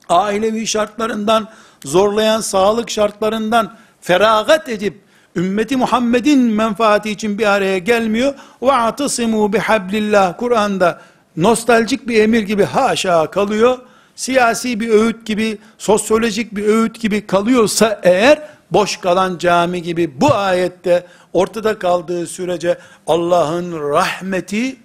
[0.09, 1.49] ailevi şartlarından,
[1.85, 5.01] zorlayan sağlık şartlarından feragat edip
[5.37, 8.35] ümmeti Muhammed'in menfaati için bir araya gelmiyor.
[8.63, 11.01] Ve atasimu bihablillah Kur'an'da
[11.37, 13.79] nostaljik bir emir gibi haşa kalıyor.
[14.16, 20.34] Siyasi bir öğüt gibi, sosyolojik bir öğüt gibi kalıyorsa eğer boş kalan cami gibi bu
[20.34, 24.76] ayette ortada kaldığı sürece Allah'ın rahmeti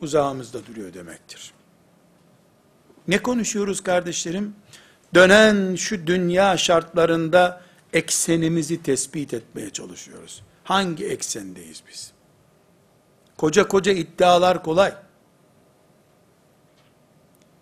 [0.00, 1.52] uzağımızda duruyor demektir.
[3.08, 4.54] Ne konuşuyoruz kardeşlerim?
[5.14, 7.60] Dönen şu dünya şartlarında
[7.92, 10.42] eksenimizi tespit etmeye çalışıyoruz.
[10.64, 12.12] Hangi eksendeyiz biz?
[13.36, 14.94] Koca koca iddialar kolay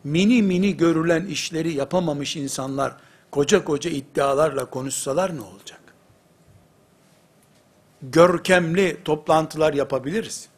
[0.03, 2.95] Mini mini görülen işleri yapamamış insanlar
[3.31, 5.79] koca koca iddialarla konuşsalar ne olacak?
[8.01, 10.49] Görkemli toplantılar yapabiliriz.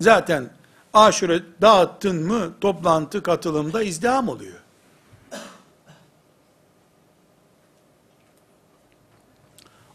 [0.00, 0.50] Zaten
[0.94, 4.60] aşure dağıttın mı toplantı katılımda izdiham oluyor.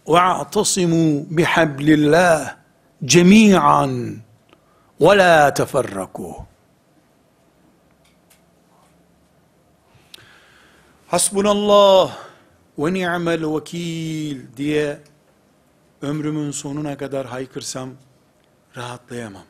[0.08, 2.42] وَاَعْتَصِمُوا بِحَبْلِ اللّٰهِ
[3.14, 3.88] جَمِيعًا
[5.00, 6.36] وَلَا تَفَرَّقُوا
[11.16, 12.18] Hasbunallah
[12.78, 15.00] ve ni'mel vekil diye
[16.02, 17.90] ömrümün sonuna kadar haykırsam
[18.78, 19.46] rahatlayamam.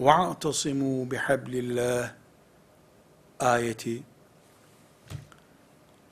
[0.00, 2.08] وَاَعْتَصِمُوا بِحَبْلِ اللّٰهِ
[3.40, 4.02] ayeti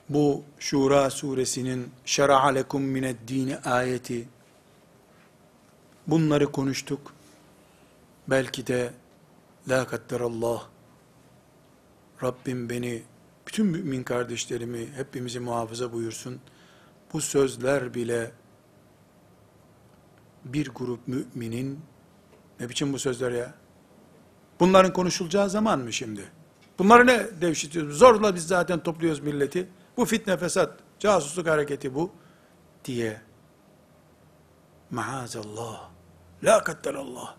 [0.09, 4.27] bu Şura suresinin şer'a lekum mined dini ayeti
[6.07, 7.13] bunları konuştuk.
[8.27, 8.93] Belki de
[9.69, 10.63] la kadderallah
[12.23, 13.03] Rabbim beni
[13.46, 16.40] bütün mümin kardeşlerimi hepimizi muhafaza buyursun.
[17.12, 18.32] Bu sözler bile
[20.44, 21.80] bir grup müminin
[22.60, 23.54] ne biçim bu sözler ya?
[24.60, 26.24] Bunların konuşulacağı zaman mı şimdi?
[26.78, 27.98] Bunları ne devşitiyoruz?
[27.98, 29.68] Zorla biz zaten topluyoruz milleti.
[29.96, 32.10] Bu fitne fesat, casusluk hareketi bu
[32.84, 33.20] diye
[34.90, 35.90] maazallah,
[36.44, 37.34] la kadderallah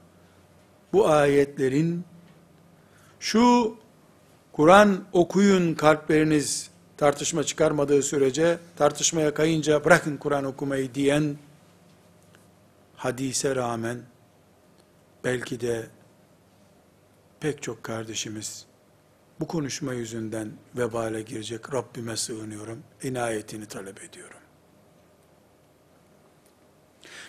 [0.94, 2.06] bu ayetlerin
[3.20, 3.76] şu
[4.58, 11.38] Kur'an okuyun kalpleriniz tartışma çıkarmadığı sürece tartışmaya kayınca bırakın Kur'an okumayı diyen
[12.96, 14.02] hadise rağmen
[15.24, 15.88] belki de
[17.40, 18.66] pek çok kardeşimiz
[19.40, 22.84] bu konuşma yüzünden vebale girecek Rabbime sığınıyorum.
[23.04, 24.40] inayetini talep ediyorum.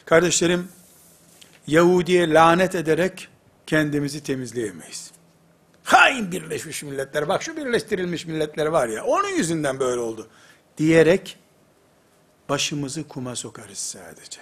[0.04, 0.68] Kardeşlerim,
[1.66, 3.28] Yahudi'ye lanet ederek
[3.66, 5.17] kendimizi temizleyemeyiz.
[5.89, 10.28] Hain Birleşmiş Milletler, bak şu birleştirilmiş milletler var ya, onun yüzünden böyle oldu.
[10.78, 11.39] Diyerek,
[12.49, 14.41] başımızı kuma sokarız sadece.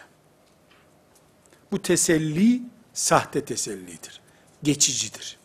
[1.73, 4.21] Bu teselli, sahte tesellidir.
[4.63, 5.39] Geçicidir.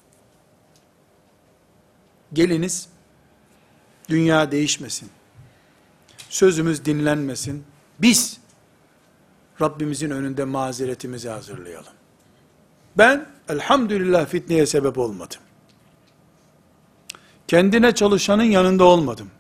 [2.34, 2.90] Geliniz,
[4.10, 5.10] dünya değişmesin.
[6.30, 7.64] Sözümüz dinlenmesin.
[8.00, 8.38] Biz,
[9.62, 11.94] Rabbimizin önünde mazeretimizi hazırlayalım.
[12.98, 15.40] Ben, elhamdülillah fitneye sebep olmadım.
[17.52, 19.32] Kendine çalışanın yanında olmadım.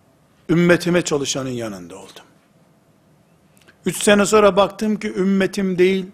[0.49, 2.25] Ümmetime çalışanın yanında oldum.
[3.85, 6.05] Üç sene sonra baktım ki ümmetim değil,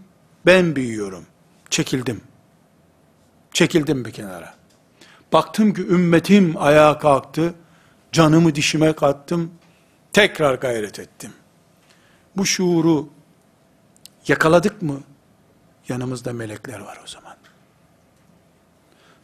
[0.46, 1.26] ben büyüyorum.
[1.70, 2.22] Çekildim.
[3.54, 4.54] Çekildim bir kenara.
[5.34, 7.54] Baktım ki ümmetim ayağa kalktı.
[8.12, 9.52] Canımı dişime kattım.
[10.14, 11.34] Tekrar gayret ettim.
[12.36, 13.10] Bu şuuru
[14.28, 15.02] yakaladık mı?
[15.90, 17.27] Yanımızda melekler var o zaman.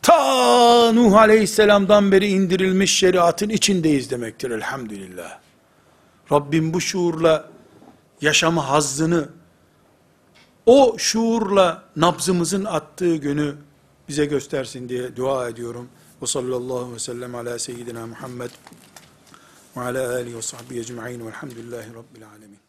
[0.03, 5.39] Ta Nuh Aleyhisselam'dan beri indirilmiş şeriatın içindeyiz demektir elhamdülillah.
[6.31, 7.49] Rabbim bu şuurla
[8.21, 9.29] yaşama hazzını,
[10.65, 13.55] o şuurla nabzımızın attığı günü
[14.09, 15.89] bize göstersin diye dua ediyorum.
[16.21, 18.51] Ve sallallahu ve sellem ala seyyidina Muhammed
[19.77, 22.62] ve ala alihi ve sahbihi ecma'in velhamdülillahi rabbil alemin.